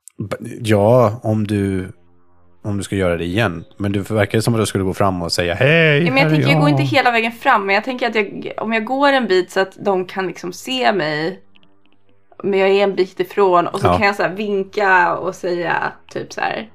Ja, 0.60 1.20
om 1.22 1.46
du, 1.46 1.92
om 2.64 2.76
du 2.76 2.82
ska 2.82 2.96
göra 2.96 3.16
det 3.16 3.24
igen. 3.24 3.64
Men 3.76 3.92
det 3.92 4.10
verkar 4.10 4.40
som 4.40 4.54
att 4.54 4.60
du 4.60 4.66
skulle 4.66 4.84
gå 4.84 4.94
fram 4.94 5.22
och 5.22 5.32
säga 5.32 5.54
hej, 5.54 6.04
Ja, 6.04 6.12
men 6.12 6.22
jag 6.22 6.32
tänker, 6.32 6.48
jag 6.50 6.60
går 6.60 6.68
inte 6.68 6.82
hela 6.82 7.10
vägen 7.10 7.32
fram, 7.32 7.66
men 7.66 7.74
jag 7.74 7.84
tänker 7.84 8.08
att 8.08 8.14
jag, 8.14 8.52
om 8.58 8.72
jag 8.72 8.84
går 8.84 9.08
en 9.12 9.26
bit 9.26 9.50
så 9.50 9.60
att 9.60 9.76
de 9.84 10.04
kan 10.04 10.26
liksom 10.26 10.52
se 10.52 10.92
mig, 10.92 11.40
men 12.44 12.58
jag 12.60 12.68
är 12.68 12.84
en 12.84 12.94
bit 12.94 13.20
ifrån 13.20 13.66
och 13.66 13.80
så 13.80 13.86
Ja. 13.86 13.96
kan 13.98 14.06
jag 14.06 14.16
så 14.16 14.22
här 14.22 14.34
vinka 14.34 15.16
och 15.16 15.34
säga 15.34 15.92
typ 16.10 16.32
så 16.32 16.40
här. 16.40 16.70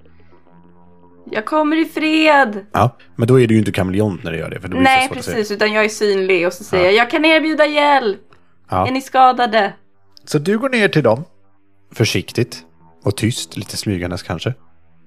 Jag 1.31 1.45
kommer 1.45 1.75
i 1.77 1.85
fred! 1.85 2.65
Ja, 2.71 2.97
men 3.15 3.27
då 3.27 3.39
är 3.39 3.47
du 3.47 3.53
ju 3.53 3.59
inte 3.59 3.71
kameleont 3.71 4.23
när 4.23 4.31
du 4.31 4.37
gör 4.37 4.49
det. 4.49 4.59
För 4.59 4.67
då 4.67 4.71
blir 4.77 4.83
Nej, 4.83 5.01
så 5.01 5.07
svårt 5.07 5.17
att 5.17 5.25
säga. 5.25 5.35
precis, 5.37 5.51
utan 5.51 5.73
jag 5.73 5.85
är 5.85 5.89
synlig 5.89 6.47
och 6.47 6.53
så 6.53 6.63
säger 6.63 6.83
Ja. 6.85 6.91
jag, 6.91 6.97
jag 6.97 7.09
kan 7.11 7.25
erbjuda 7.25 7.65
hjälp! 7.65 8.19
Ja. 8.69 8.87
Är 8.87 8.91
ni 8.91 9.01
skadade? 9.01 9.73
Så 10.25 10.39
du 10.39 10.57
går 10.57 10.69
ner 10.69 10.87
till 10.87 11.03
dem. 11.03 11.23
Försiktigt 11.93 12.63
och 13.03 13.17
tyst, 13.17 13.57
lite 13.57 13.77
smygandes 13.77 14.23
kanske. 14.23 14.53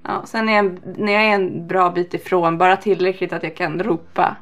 Ja, 0.05 0.23
sen 0.27 0.49
är 0.49 0.53
jag, 0.57 0.79
när 0.99 1.13
jag 1.13 1.23
är 1.23 1.29
en 1.35 1.67
bra 1.67 1.91
bit 1.91 2.15
ifrån, 2.15 2.59
bara 2.59 2.77
tillräckligt 2.77 3.33
att 3.33 3.43
jag 3.43 3.57
kan 3.57 3.83
ropa. 3.83 4.37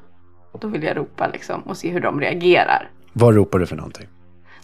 Då 0.61 0.69
vill 0.69 0.83
jag 0.83 0.97
ropa 0.97 1.29
liksom 1.33 1.61
och 1.63 1.77
se 1.77 1.91
hur 1.91 2.01
de 2.01 2.21
reagerar. 2.21 2.91
Vad 3.13 3.35
ropar 3.35 3.59
du 3.59 3.67
för 3.67 3.77
någonting? 3.77 4.07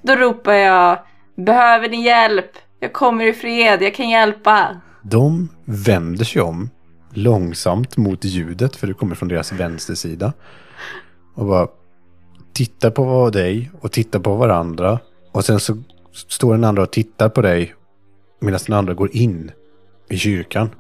Då 0.03 0.15
ropar 0.17 0.53
jag, 0.53 0.99
behöver 1.37 1.89
ni 1.89 2.03
hjälp? 2.05 2.51
Jag 2.81 2.93
kommer 2.93 3.25
i 3.25 3.33
fred, 3.33 3.83
jag 3.83 3.95
kan 3.95 4.09
hjälpa. 4.09 4.81
De 5.03 5.49
vänder 5.65 6.25
sig 6.25 6.43
om 6.43 6.71
långsamt 7.13 7.97
mot 7.97 8.25
ljudet, 8.25 8.77
för 8.77 8.87
det 8.87 8.95
kommer 8.95 9.15
från 9.15 9.29
deras 9.29 9.53
vänstersida. 9.53 10.33
Och 11.35 11.47
bara 11.47 11.69
tittar 12.53 12.91
på 12.91 13.31
dig 13.31 13.71
och 13.81 13.93
tittar 13.93 14.19
på 14.19 14.35
varandra. 14.35 14.99
Och 15.33 15.45
sen 15.45 15.61
så 15.61 15.77
står 16.29 16.53
den 16.53 16.65
andra 16.65 16.83
och 16.83 16.93
tittar 16.93 17.29
på 17.29 17.43
dig 17.43 17.75
medan 18.41 18.61
den 18.67 18.77
andra 18.77 18.95
går 18.95 19.17
in 19.17 19.51
i 20.09 20.19
kyrkan. 20.19 20.71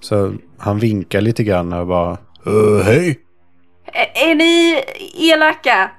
Så 0.00 0.34
han 0.58 0.78
vinkar 0.78 1.20
lite 1.20 1.44
grann 1.44 1.72
och 1.72 1.86
bara 1.86 2.18
"Ö, 2.46 2.82
Hej! 2.84 3.20
Ä- 3.86 4.30
är 4.30 4.34
ni 4.34 4.82
elaka? 5.32 5.90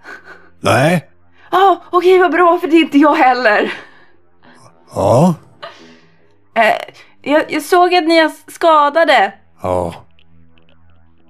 Nej? 0.59 1.09
Ja, 1.51 1.83
okej 1.91 2.19
vad 2.19 2.31
bra 2.31 2.59
för 2.59 2.67
det 2.67 2.75
är 2.75 2.81
inte 2.81 2.97
jag 2.97 3.15
heller. 3.15 3.73
Ja? 4.95 5.35
Eh, 6.55 6.93
jag, 7.23 7.51
jag 7.51 7.61
såg 7.61 7.95
att 7.95 8.03
ni 8.07 8.17
är 8.17 8.31
skadade. 8.51 9.33
Ja. 9.61 9.95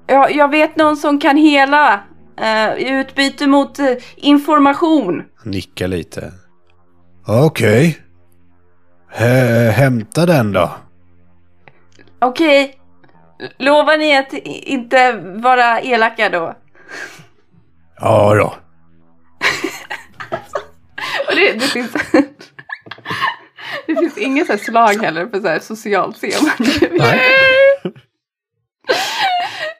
Jag, 0.07 0.35
jag 0.35 0.51
vet 0.51 0.75
någon 0.75 0.97
som 0.97 1.19
kan 1.19 1.37
hela. 1.37 2.03
eh, 2.41 2.73
I 2.73 2.89
utbyte 2.89 3.47
mot 3.47 3.79
eh, 3.79 3.91
information. 4.15 5.23
Han 5.43 5.51
nickar 5.51 5.87
lite. 5.87 6.31
Okej. 7.27 7.97
Hä- 9.11 9.69
Hämta 9.71 10.25
den 10.25 10.51
då. 10.51 10.71
Okej. 12.21 12.79
Lovar 13.59 13.97
ni 13.97 14.17
att 14.17 14.33
inte 14.33 15.11
vara 15.21 15.81
elaka 15.81 16.29
då? 16.29 16.53
Ja 17.99 18.33
då. 18.35 18.45
Och 21.29 21.35
det, 21.35 21.53
det 21.53 21.59
finns... 21.59 21.91
det 23.87 23.95
finns 23.95 24.17
inget 24.17 24.47
så 24.47 24.53
här 24.53 24.59
slag 24.59 24.93
heller 25.03 25.27
för 25.27 25.39
så 25.41 25.47
här 25.47 25.59
socialt 25.59 26.17
seende. 26.17 26.51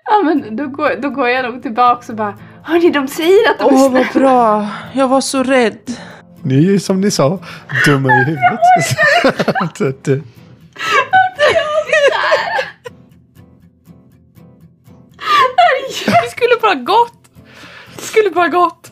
Ja 0.06 0.22
men 0.24 0.56
då 0.56 0.68
går, 0.68 0.96
då 1.02 1.10
går 1.10 1.30
jag 1.30 1.46
nog 1.52 1.62
tillbaka 1.62 2.12
och 2.12 2.16
bara 2.18 2.38
Hörni 2.64 2.90
de 2.90 3.08
säger 3.08 3.50
att 3.52 3.60
de 3.60 3.64
är 3.70 3.74
Åh, 3.74 3.90
snälla. 3.90 4.08
vad 4.14 4.22
bra. 4.22 4.68
Jag 4.94 5.08
var 5.08 5.22
så 5.22 5.44
rädd. 5.44 5.78
Ni 6.44 6.58
är 6.58 6.62
ju 6.62 6.80
som 6.80 7.02
ni 7.02 7.12
sa, 7.12 7.40
dumma 7.86 8.10
i 8.10 8.24
huvudet. 8.24 8.60
Så 9.78 9.88
att, 9.88 10.08
eh, 10.08 10.16
Det 16.06 16.30
skulle 16.32 16.56
bara 16.62 16.76
gått. 16.76 17.14
Det 17.96 18.02
skulle 18.02 18.30
bara 18.30 18.48
gått. 18.48 18.92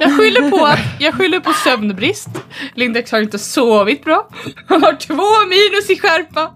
Jag 0.00 0.16
skyller 0.18 0.50
på, 0.50 0.66
att, 0.66 0.78
jag 0.98 1.14
skyller 1.14 1.40
på 1.40 1.52
sömnbrist. 1.52 2.28
Lindex 2.74 3.12
har 3.12 3.20
inte 3.20 3.38
sovit 3.38 4.04
bra. 4.04 4.28
Han 4.66 4.82
har 4.82 4.92
två 4.92 5.48
minus 5.48 5.90
i 5.90 5.98
skärpa. 5.98 6.50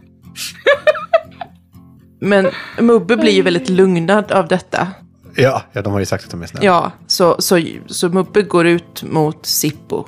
Men 2.21 2.51
Mubbe 2.79 3.17
blir 3.17 3.33
ju 3.33 3.43
väldigt 3.43 3.69
lugnad 3.69 4.33
av 4.33 4.49
detta. 4.49 4.89
ja, 5.37 5.63
ja, 5.73 5.83
de 5.83 5.93
har 5.93 6.01
ju 6.01 6.07
sagt 6.07 6.25
att 6.25 6.31
de 6.31 6.43
är 6.43 6.47
snälla. 6.47 6.67
Ja, 6.67 6.93
så, 7.07 7.37
så, 7.39 7.61
så 7.87 8.09
Mubbe 8.09 8.43
går 8.43 8.67
ut 8.67 9.03
mot 9.03 9.47
Sippo. 9.47 10.05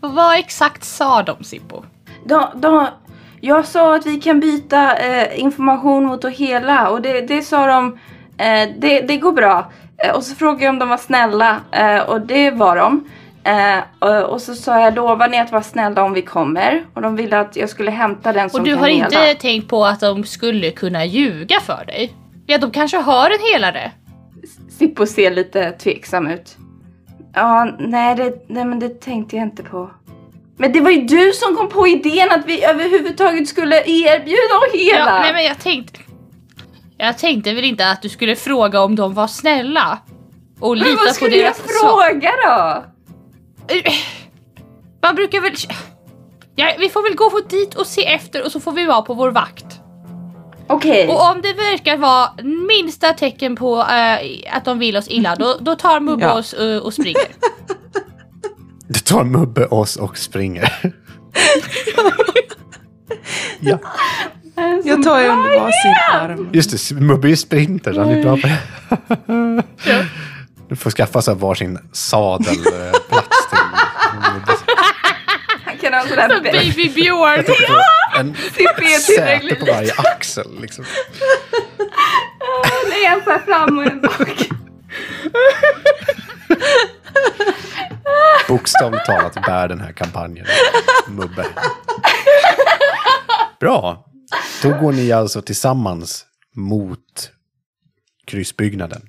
Vad 0.00 0.38
exakt 0.38 0.84
sa 0.84 1.22
de 1.22 1.44
Sippo? 1.44 1.84
De, 2.26 2.46
de, 2.54 2.86
jag 3.40 3.66
sa 3.66 3.96
att 3.96 4.06
vi 4.06 4.20
kan 4.20 4.40
byta 4.40 4.96
eh, 4.96 5.40
information 5.40 6.04
mot 6.04 6.24
att 6.24 6.32
hela 6.32 6.88
och 6.88 7.02
det, 7.02 7.20
det 7.20 7.42
sa 7.42 7.66
de, 7.66 7.98
eh, 8.38 8.68
det, 8.78 9.00
det 9.00 9.16
går 9.16 9.32
bra. 9.32 9.72
Eh, 9.98 10.14
och 10.16 10.22
så 10.24 10.34
frågade 10.34 10.64
jag 10.64 10.70
om 10.72 10.78
de 10.78 10.88
var 10.88 10.96
snälla 10.96 11.60
eh, 11.72 11.98
och 12.00 12.20
det 12.20 12.50
var 12.50 12.76
de. 12.76 13.04
Eh, 13.44 13.78
och, 13.98 14.22
och 14.32 14.42
så 14.42 14.54
sa 14.54 14.80
jag, 14.80 14.94
lovar 14.94 15.28
ni 15.28 15.38
att 15.38 15.52
vara 15.52 15.62
snälla 15.62 16.02
om 16.02 16.12
vi 16.12 16.22
kommer? 16.22 16.84
Och 16.94 17.02
de 17.02 17.16
ville 17.16 17.38
att 17.38 17.56
jag 17.56 17.68
skulle 17.68 17.90
hämta 17.90 18.32
den 18.32 18.50
som 18.50 18.60
Och 18.60 18.66
du 18.66 18.74
har 18.74 18.88
hela. 18.88 19.04
inte 19.04 19.34
tänkt 19.40 19.68
på 19.68 19.84
att 19.84 20.00
de 20.00 20.24
skulle 20.24 20.70
kunna 20.70 21.04
ljuga 21.04 21.60
för 21.60 21.84
dig? 21.86 22.12
Ja, 22.46 22.58
de 22.58 22.70
kanske 22.70 22.96
har 22.96 23.30
en 23.30 23.52
helare. 23.52 23.92
Sippo 24.78 25.06
ser 25.06 25.30
lite 25.30 25.70
tveksam 25.70 26.26
ut. 26.26 26.56
Ja, 27.34 27.64
nej 27.78 28.14
det, 28.14 28.44
nej 28.48 28.64
men 28.64 28.78
det 28.78 29.00
tänkte 29.00 29.36
jag 29.36 29.42
inte 29.42 29.62
på. 29.62 29.90
Men 30.56 30.72
det 30.72 30.80
var 30.80 30.90
ju 30.90 31.00
du 31.00 31.32
som 31.32 31.56
kom 31.56 31.68
på 31.68 31.86
idén 31.86 32.30
att 32.30 32.46
vi 32.46 32.64
överhuvudtaget 32.64 33.48
skulle 33.48 33.76
erbjuda 33.76 34.84
hela. 34.84 34.98
Ja, 35.10 35.20
nej 35.20 35.32
men 35.32 35.44
jag 35.44 35.58
tänkte... 35.58 36.00
Jag 37.04 37.18
tänkte 37.18 37.54
väl 37.54 37.64
inte 37.64 37.88
att 37.90 38.02
du 38.02 38.08
skulle 38.08 38.36
fråga 38.36 38.80
om 38.80 38.96
de 38.96 39.14
var 39.14 39.26
snälla. 39.26 39.98
Och 40.60 40.70
men 40.76 40.78
lita 40.78 40.96
vad 40.96 41.08
på 41.08 41.14
skulle 41.14 41.36
jag 41.36 41.44
deras 41.44 41.56
svar. 41.80 42.10
fråga 42.10 42.30
då? 42.46 42.84
Eh, 43.74 43.92
Man 45.02 45.14
brukar 45.14 45.40
väl... 45.40 45.52
Ja, 46.56 46.74
vi 46.78 46.88
får 46.88 47.02
väl 47.02 47.14
gå 47.14 47.40
dit 47.48 47.74
och 47.74 47.86
se 47.86 48.06
efter 48.06 48.44
och 48.44 48.52
så 48.52 48.60
får 48.60 48.72
vi 48.72 48.86
vara 48.86 49.02
på 49.02 49.14
vår 49.14 49.30
vakt. 49.30 49.66
Okej. 50.66 51.08
Och 51.08 51.30
om 51.30 51.42
det 51.42 51.52
verkar 51.52 51.96
vara 51.96 52.30
minsta 52.68 53.12
tecken 53.12 53.56
på 53.56 53.78
eh, 53.80 54.56
att 54.56 54.64
de 54.64 54.78
vill 54.78 54.96
oss 54.96 55.08
illa, 55.08 55.36
då, 55.36 55.56
då 55.60 55.74
tar 55.74 56.00
Mubbe 56.00 56.24
Ja. 56.24 56.32
oss 56.38 56.52
eh, 56.52 56.78
och 56.78 56.94
springer. 56.94 57.22
Det 58.88 59.04
tar 59.04 59.24
Mubbe 59.24 59.66
oss 59.66 59.96
och 59.96 60.18
springer. 60.18 60.72
ja, 63.60 63.78
Jag 64.84 65.02
tar 65.02 65.20
ju 65.20 65.28
under 65.28 65.60
varsin 65.60 65.94
arm. 66.12 66.50
just 66.52 66.88
det. 66.88 66.94
Mubbe 67.00 67.30
är 67.30 67.36
sprinter, 67.36 67.92
så 67.92 68.00
han 68.00 68.10
är 68.10 68.22
bra 68.22 68.36
på 68.36 68.46
det. 68.46 68.58
Du 70.68 70.76
får 70.76 70.90
skaffa 70.90 71.22
sig 71.22 71.34
varsin 71.34 71.78
sadelplats 71.92 73.48
till 73.50 73.58
Mubbe. 74.32 74.52
Han 75.64 75.76
kan 75.78 75.92
ha 75.92 76.00
en 76.00 76.08
sån 76.08 76.16
där 76.16 76.40
Baby 76.52 76.88
Björn! 76.88 77.44
En 78.18 78.34
säte 79.00 79.54
på 79.54 79.66
varje 79.66 79.92
axel. 79.98 80.60
Liksom. 80.60 80.84
Är 83.06 83.12
en 83.12 83.20
så 83.24 83.38
fram 83.46 83.78
och 83.78 83.84
en 83.84 84.00
bak. 84.00 84.48
Bokstavligt 88.48 89.06
talat 89.06 89.34
bär 89.34 89.68
den 89.68 89.80
här 89.80 89.92
kampanjen 89.92 90.46
Mubbe. 91.08 91.46
Bra. 93.60 94.04
Då 94.64 94.70
går 94.70 94.92
ni 94.92 95.12
alltså 95.12 95.42
tillsammans 95.42 96.26
mot 96.54 97.32
kryssbyggnaden. 98.24 99.08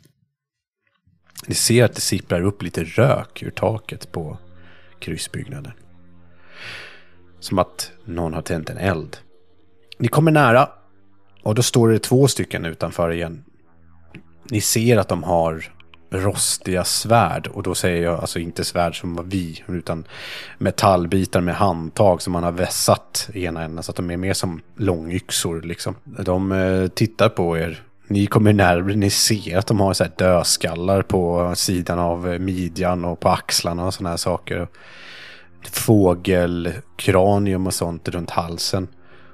Ni 1.47 1.56
ser 1.56 1.84
att 1.84 1.95
det 1.95 2.01
sipprar 2.01 2.41
upp 2.41 2.64
lite 2.64 2.84
rök 2.84 3.43
ur 3.43 3.51
taket 3.51 4.12
på 4.12 4.38
kryssbyggnaden. 4.99 5.72
Som 7.39 7.60
att 7.60 7.91
någon 8.06 8.34
har 8.34 8.41
tänt 8.41 8.70
en 8.70 8.78
eld. 8.78 9.18
Ni 9.97 10.08
kommer 10.08 10.32
nära 10.32 10.70
och 11.43 11.56
då 11.56 11.64
står 11.64 11.89
det 11.89 11.99
två 11.99 12.28
stycken 12.28 12.66
utanför 12.66 13.12
igen. 13.12 13.43
Ni 14.49 14.62
ser 14.62 14.97
att 14.97 15.10
de 15.10 15.24
har 15.24 15.74
rostiga 16.16 16.84
svärd. 16.84 17.47
Och 17.47 17.63
då 17.63 17.76
säger 17.76 18.03
jag 18.03 18.20
alltså 18.20 18.39
inte 18.39 18.63
svärd 18.63 18.99
som 18.99 19.16
var 19.16 19.24
vi, 19.24 19.63
utan 19.68 20.07
metallbitar 20.57 21.41
med 21.41 21.55
handtag 21.55 22.22
som 22.22 22.34
man 22.34 22.43
har 22.43 22.51
vässat 22.51 23.30
i 23.34 23.45
ena 23.45 23.63
änden. 23.63 23.84
Så 23.84 23.91
att 23.91 23.95
de 23.95 24.11
är 24.11 24.18
mer 24.18 24.34
som 24.34 24.61
långyxor 24.76 25.61
liksom. 25.61 25.95
De 26.03 26.51
eh, 26.51 26.88
tittar 26.88 27.30
på 27.30 27.57
er. 27.57 27.84
Ni 28.07 28.26
kommer 28.26 28.53
närmare, 28.53 28.95
ni 28.95 29.09
ser 29.09 29.57
att 29.57 29.68
de 29.68 29.80
har 29.80 29.93
så 29.93 30.03
här 30.03 30.11
dödskallar 30.18 31.01
på 31.01 31.53
sidan 31.55 31.99
av 31.99 32.34
eh, 32.34 32.39
midjan 32.39 33.05
och 33.05 33.20
på 33.20 33.30
axlarna 33.30 33.86
och 33.86 33.93
sådana 33.93 34.09
här 34.09 34.18
saker. 34.18 34.68
Fågelkranium 35.72 37.68
och 37.68 37.74
sånt 37.74 38.07
runt 38.07 38.30
halsen. 38.30 38.88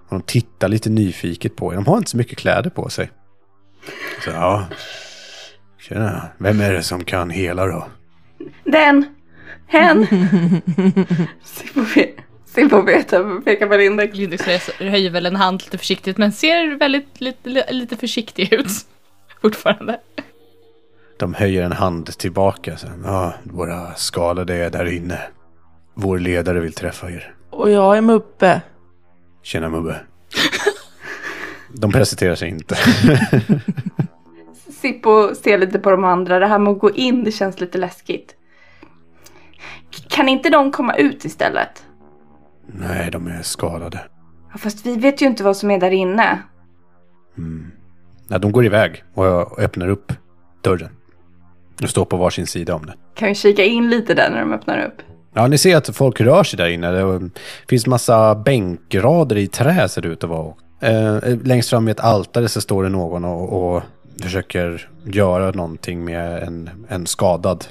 Och 0.07 0.17
de 0.17 0.21
tittar 0.21 0.67
lite 0.67 0.89
nyfiket 0.89 1.55
på 1.55 1.73
er. 1.73 1.75
De 1.75 1.86
har 1.86 1.97
inte 1.97 2.09
så 2.09 2.17
mycket 2.17 2.38
kläder 2.38 2.69
på 2.69 2.89
sig. 2.89 3.11
Så 4.23 4.29
ja, 4.29 4.65
Tjena, 5.82 6.27
vem 6.38 6.61
är 6.61 6.73
det 6.73 6.84
som 6.84 7.03
kan 7.03 7.29
hela 7.29 7.65
då? 7.65 7.88
Den. 8.63 9.05
Hen. 9.67 10.07
Sippo 11.43 11.82
vet- 11.95 12.15
Sippo 12.45 12.82
vet 12.82 13.11
jag 13.11 13.45
pekar 13.45 13.67
på 13.67 13.77
Lindex. 13.77 14.15
Lindex 14.17 14.69
höjer 14.79 15.09
väl 15.09 15.25
en 15.25 15.36
hand 15.36 15.61
lite 15.61 15.77
försiktigt 15.77 16.17
men 16.17 16.32
ser 16.32 16.75
väldigt 16.79 17.21
lite, 17.21 17.71
lite 17.73 17.97
försiktig 17.97 18.53
ut. 18.53 18.67
Fortfarande. 19.41 19.99
De 21.17 21.34
höjer 21.34 21.63
en 21.63 21.71
hand 21.71 22.17
tillbaka. 22.17 22.77
Så, 22.77 22.88
ja, 23.03 23.34
våra 23.43 23.95
skadade 23.95 24.55
är 24.55 24.69
där 24.69 24.86
inne. 24.86 25.19
Vår 25.93 26.19
ledare 26.19 26.59
vill 26.59 26.73
träffa 26.73 27.11
er. 27.11 27.34
Och 27.49 27.71
jag 27.71 27.97
är 27.97 28.01
Mubbe. 28.01 28.61
Tjena 29.43 29.69
Mubbe. 29.69 29.95
De 31.73 31.91
presenterar 31.91 32.36
sig 32.36 32.49
inte. 32.49 32.77
Sippo 34.82 35.36
ser 35.36 35.57
lite 35.57 35.79
på 35.79 35.91
de 35.91 36.03
andra. 36.03 36.39
Det 36.39 36.47
här 36.47 36.59
med 36.59 36.71
att 36.71 36.79
gå 36.79 36.91
in, 36.91 37.23
det 37.23 37.32
känns 37.32 37.59
lite 37.59 37.77
läskigt. 37.77 38.36
Kan 40.09 40.29
inte 40.29 40.49
de 40.49 40.71
komma 40.71 40.95
ut 40.95 41.25
istället? 41.25 41.84
Nej, 42.67 43.11
de 43.11 43.27
är 43.27 43.41
skadade. 43.41 43.99
Ja, 44.51 44.57
fast 44.57 44.86
vi 44.86 44.95
vet 44.95 45.21
ju 45.21 45.25
inte 45.25 45.43
vad 45.43 45.57
som 45.57 45.71
är 45.71 45.79
där 45.79 45.91
inne. 45.91 46.39
Nej, 48.27 48.39
de 48.39 48.51
går 48.51 48.65
iväg 48.65 49.03
och 49.13 49.25
jag 49.25 49.59
öppnar 49.59 49.89
upp 49.89 50.13
dörren. 50.61 50.89
De 51.79 51.88
står 51.88 52.05
på 52.05 52.17
varsin 52.17 52.47
sida 52.47 52.75
om 52.75 52.86
den. 52.86 52.95
Kan 53.15 53.27
vi 53.27 53.36
kika 53.36 53.63
in 53.63 53.89
lite 53.89 54.13
där 54.13 54.29
när 54.29 54.39
de 54.39 54.53
öppnar 54.53 54.86
upp? 54.86 55.01
Ja, 55.34 55.47
ni 55.47 55.57
ser 55.57 55.77
att 55.77 55.95
folk 55.95 56.21
rör 56.21 56.43
sig 56.43 56.57
där 56.57 56.67
inne. 56.67 56.91
Det 56.91 57.29
finns 57.67 57.88
massa 57.88 58.36
bänkrader 58.36 59.38
i 59.38 59.47
trä 59.47 59.89
ser 59.89 60.01
det 60.01 60.07
ut 60.07 60.23
att 60.23 60.29
vara. 60.29 60.53
Eh, 60.82 61.38
längst 61.43 61.69
fram 61.69 61.86
vid 61.86 61.91
ett 61.91 62.05
altare 62.05 62.47
så 62.47 62.61
står 62.61 62.84
det 62.84 62.89
någon 62.89 63.25
och, 63.25 63.75
och 63.75 63.84
försöker 64.22 64.89
göra 65.03 65.51
någonting 65.51 66.05
med 66.05 66.43
en, 66.43 66.69
en 66.89 67.07
skadad 67.07 67.65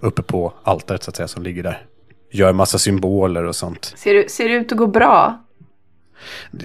uppe 0.00 0.22
på 0.22 0.52
altaret 0.62 1.02
så 1.02 1.10
att 1.10 1.16
säga 1.16 1.28
som 1.28 1.42
ligger 1.42 1.62
där. 1.62 1.86
Gör 2.30 2.52
massa 2.52 2.78
symboler 2.78 3.44
och 3.44 3.56
sånt. 3.56 3.92
Ser 3.96 4.14
det, 4.14 4.30
ser 4.30 4.48
det 4.48 4.54
ut 4.54 4.72
att 4.72 4.78
gå 4.78 4.86
bra? 4.86 5.44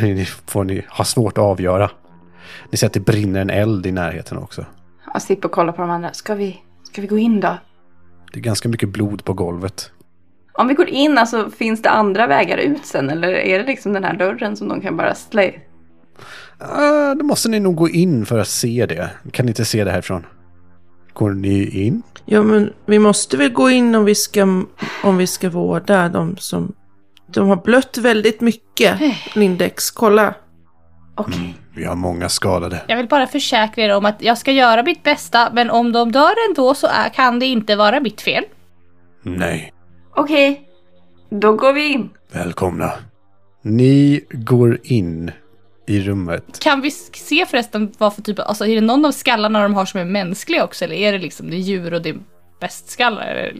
Det 0.00 0.28
får 0.46 0.64
ni 0.64 0.84
ha 0.88 1.04
svårt 1.04 1.38
att 1.38 1.44
avgöra. 1.44 1.90
Ni 2.70 2.78
ser 2.78 2.86
att 2.86 2.92
det 2.92 3.00
brinner 3.00 3.40
en 3.40 3.50
eld 3.50 3.86
i 3.86 3.92
närheten 3.92 4.38
också. 4.38 4.66
Ja, 5.14 5.20
Sippo 5.20 5.48
kollar 5.48 5.72
på 5.72 5.82
de 5.82 5.90
andra. 5.90 6.12
Ska 6.12 6.34
vi, 6.34 6.60
ska 6.82 7.00
vi 7.00 7.06
gå 7.06 7.18
in 7.18 7.40
då? 7.40 7.56
Det 8.32 8.38
är 8.38 8.42
ganska 8.42 8.68
mycket 8.68 8.88
blod 8.88 9.24
på 9.24 9.32
golvet. 9.32 9.90
Om 10.52 10.68
vi 10.68 10.74
går 10.74 10.88
in, 10.88 11.18
alltså 11.18 11.50
finns 11.50 11.82
det 11.82 11.90
andra 11.90 12.26
vägar 12.26 12.58
ut 12.58 12.86
sen? 12.86 13.10
Eller 13.10 13.28
är 13.32 13.58
det 13.58 13.64
liksom 13.64 13.92
den 13.92 14.04
här 14.04 14.16
dörren 14.16 14.56
som 14.56 14.68
de 14.68 14.80
kan 14.80 14.96
bara 14.96 15.14
slä? 15.14 15.52
Uh, 16.62 17.16
då 17.18 17.24
måste 17.24 17.48
ni 17.48 17.60
nog 17.60 17.74
gå 17.74 17.88
in 17.88 18.26
för 18.26 18.38
att 18.38 18.48
se 18.48 18.86
det. 18.86 19.10
Kan 19.32 19.46
ni 19.46 19.50
inte 19.50 19.64
se 19.64 19.84
det 19.84 19.90
härifrån? 19.90 20.26
Går 21.12 21.30
ni 21.30 21.84
in? 21.86 22.02
Ja, 22.24 22.42
men 22.42 22.72
vi 22.86 22.98
måste 22.98 23.36
väl 23.36 23.52
gå 23.52 23.70
in 23.70 23.94
om 23.94 24.04
vi 24.04 24.14
ska, 24.14 24.42
om 25.02 25.16
vi 25.16 25.26
ska 25.26 25.50
vårda 25.50 26.08
de 26.08 26.36
som... 26.36 26.74
De 27.26 27.48
har 27.48 27.56
blött 27.56 27.98
väldigt 27.98 28.40
mycket, 28.40 28.98
Lindex. 29.34 29.90
Kolla. 29.90 30.34
Okej. 31.14 31.56
Vi 31.74 31.84
har 31.84 31.96
många 31.96 32.28
skadade. 32.28 32.80
Jag 32.88 32.96
vill 32.96 33.08
bara 33.08 33.26
försäkra 33.26 33.84
er 33.84 33.96
om 33.96 34.04
att 34.04 34.22
jag 34.22 34.38
ska 34.38 34.52
göra 34.52 34.82
mitt 34.82 35.02
bästa 35.02 35.50
men 35.52 35.70
om 35.70 35.92
de 35.92 36.12
dör 36.12 36.32
ändå 36.48 36.74
så 36.74 36.86
är, 36.86 37.08
kan 37.08 37.38
det 37.38 37.46
inte 37.46 37.76
vara 37.76 38.00
mitt 38.00 38.20
fel. 38.20 38.44
Nej. 39.22 39.72
Okej. 40.16 40.68
Då 41.30 41.52
går 41.52 41.72
vi 41.72 41.92
in. 41.92 42.10
Välkomna. 42.32 42.92
Ni 43.62 44.24
går 44.30 44.78
in 44.82 45.30
i 45.86 46.00
rummet. 46.00 46.58
Kan 46.60 46.80
vi 46.80 46.90
se 47.14 47.46
förresten 47.46 47.92
vad 47.98 48.14
för 48.14 48.22
typ 48.22 48.38
av, 48.38 48.44
alltså 48.48 48.66
är 48.66 48.74
det 48.74 48.80
någon 48.80 49.04
av 49.04 49.12
skallarna 49.12 49.62
de 49.62 49.74
har 49.74 49.84
som 49.84 50.00
är 50.00 50.04
mänskliga 50.04 50.64
också 50.64 50.84
eller 50.84 50.94
är 50.96 51.12
det 51.12 51.18
liksom 51.18 51.50
det 51.50 51.56
är 51.56 51.58
djur 51.58 51.94
och 51.94 52.02
det 52.02 52.08
är 52.08 52.16
bestskallar? 52.60 53.26
Eller? 53.26 53.54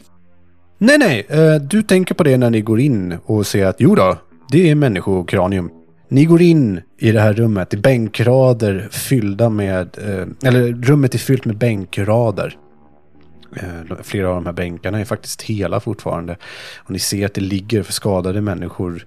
Nej, 0.78 0.98
nej. 0.98 1.26
eh, 1.28 1.54
Du 1.54 1.82
tänker 1.82 2.14
på 2.14 2.22
det 2.22 2.36
när 2.36 2.50
ni 2.50 2.60
går 2.60 2.80
in 2.80 3.18
och 3.24 3.46
ser 3.46 3.66
att 3.66 3.76
jo 3.78 3.94
då, 3.94 4.16
det 4.50 4.70
är 4.70 4.74
människokranium. 4.74 5.70
Ni 6.08 6.24
går 6.24 6.42
in 6.42 6.80
i 6.98 7.12
det 7.12 7.20
här 7.20 7.32
rummet, 7.32 7.74
är 7.74 7.78
bänkrader 7.78 8.88
fyllda 8.90 9.48
med, 9.48 9.98
eh, 9.98 10.48
eller 10.48 10.72
rummet 10.72 11.14
är 11.14 11.18
fyllt 11.18 11.44
med 11.44 11.56
bänkrader. 11.58 12.56
Eh, 13.56 13.96
Flera 14.02 14.28
av 14.28 14.34
de 14.34 14.46
här 14.46 14.52
bänkarna 14.52 15.00
är 15.00 15.04
faktiskt 15.04 15.42
hela 15.42 15.80
fortfarande. 15.80 16.36
Och 16.78 16.90
ni 16.90 16.98
ser 16.98 17.26
att 17.26 17.34
det 17.34 17.40
ligger 17.40 17.82
skadade 17.82 18.40
människor 18.40 19.06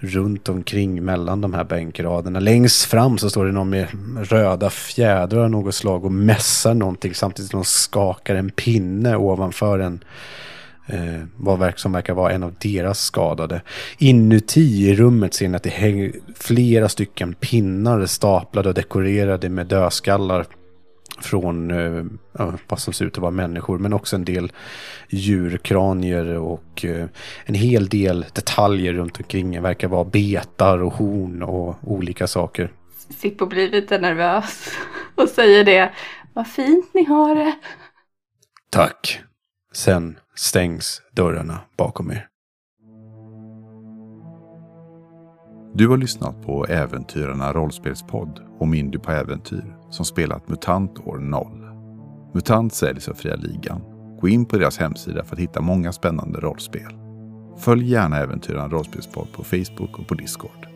runt 0.00 0.48
omkring 0.48 1.04
mellan 1.04 1.40
de 1.40 1.54
här 1.54 1.64
bänkraderna. 1.64 2.40
Längst 2.40 2.84
fram 2.84 3.18
så 3.18 3.30
står 3.30 3.46
det 3.46 3.52
någon 3.52 3.70
med 3.70 3.86
röda 4.20 4.70
fjädrar 4.70 5.44
av 5.44 5.50
något 5.50 5.74
slag 5.74 6.04
och 6.04 6.12
mässar 6.12 6.74
någonting 6.74 7.14
samtidigt 7.14 7.50
som 7.50 7.60
de 7.60 7.64
skakar 7.64 8.34
en 8.34 8.50
pinne 8.50 9.16
ovanför 9.16 9.78
en 9.78 10.04
eh, 10.86 11.22
vad 11.36 11.72
som 11.76 11.92
verkar 11.92 12.14
vara 12.14 12.32
en 12.32 12.42
av 12.42 12.54
deras 12.60 13.00
skadade. 13.00 13.62
Inuti 13.98 14.88
i 14.88 14.94
rummet 14.94 15.34
ser 15.34 15.48
ni 15.48 15.56
att 15.56 15.62
det 15.62 15.70
hänger 15.70 16.12
flera 16.36 16.88
stycken 16.88 17.34
pinnar 17.34 18.06
staplade 18.06 18.68
och 18.68 18.74
dekorerade 18.74 19.48
med 19.48 19.66
dödskallar 19.66 20.46
från 21.24 21.70
eh, 21.70 22.04
vad 22.68 22.78
som 22.78 22.92
ser 22.92 23.04
ut 23.04 23.14
att 23.14 23.22
vara 23.22 23.30
människor, 23.30 23.78
men 23.78 23.92
också 23.92 24.16
en 24.16 24.24
del 24.24 24.52
djurkranier 25.08 26.38
och 26.38 26.84
eh, 26.84 27.06
en 27.44 27.54
hel 27.54 27.88
del 27.88 28.26
detaljer 28.32 28.92
runt 28.92 29.18
omkring. 29.18 29.52
Det 29.52 29.60
verkar 29.60 29.88
vara 29.88 30.04
betar 30.04 30.82
och 30.82 30.92
horn 30.92 31.42
och 31.42 31.76
olika 31.82 32.26
saker. 32.26 32.72
Sippo 33.16 33.46
blir 33.46 33.70
lite 33.70 33.98
nervös 33.98 34.70
och 35.14 35.28
säger 35.28 35.64
det. 35.64 35.92
Vad 36.34 36.46
fint 36.46 36.94
ni 36.94 37.04
har 37.04 37.34
det. 37.34 37.54
Tack. 38.70 39.20
Sen 39.72 40.18
stängs 40.34 41.02
dörrarna 41.12 41.58
bakom 41.76 42.10
er. 42.10 42.26
Du 45.74 45.88
har 45.88 45.96
lyssnat 45.96 46.42
på 46.46 46.66
Äventyrarna 46.66 47.52
rollspelspodd 47.52 48.40
om 48.58 48.74
Indy 48.74 48.98
på 48.98 49.12
äventyr 49.12 49.79
som 49.90 50.04
spelat 50.04 50.48
MUTANT 50.48 50.98
år 51.06 51.18
0. 51.18 51.46
MUTANT 52.34 52.74
säljs 52.74 53.08
av 53.08 53.14
Fria 53.14 53.36
Ligan. 53.36 53.80
Gå 54.20 54.28
in 54.28 54.46
på 54.46 54.58
deras 54.58 54.78
hemsida 54.78 55.24
för 55.24 55.36
att 55.36 55.42
hitta 55.42 55.60
många 55.60 55.92
spännande 55.92 56.40
rollspel. 56.40 56.92
Följ 57.58 57.90
gärna 57.90 58.16
Äventyran 58.16 58.70
rollspelspodd 58.70 59.32
på 59.32 59.44
Facebook 59.44 59.98
och 59.98 60.08
på 60.08 60.14
Discord. 60.14 60.69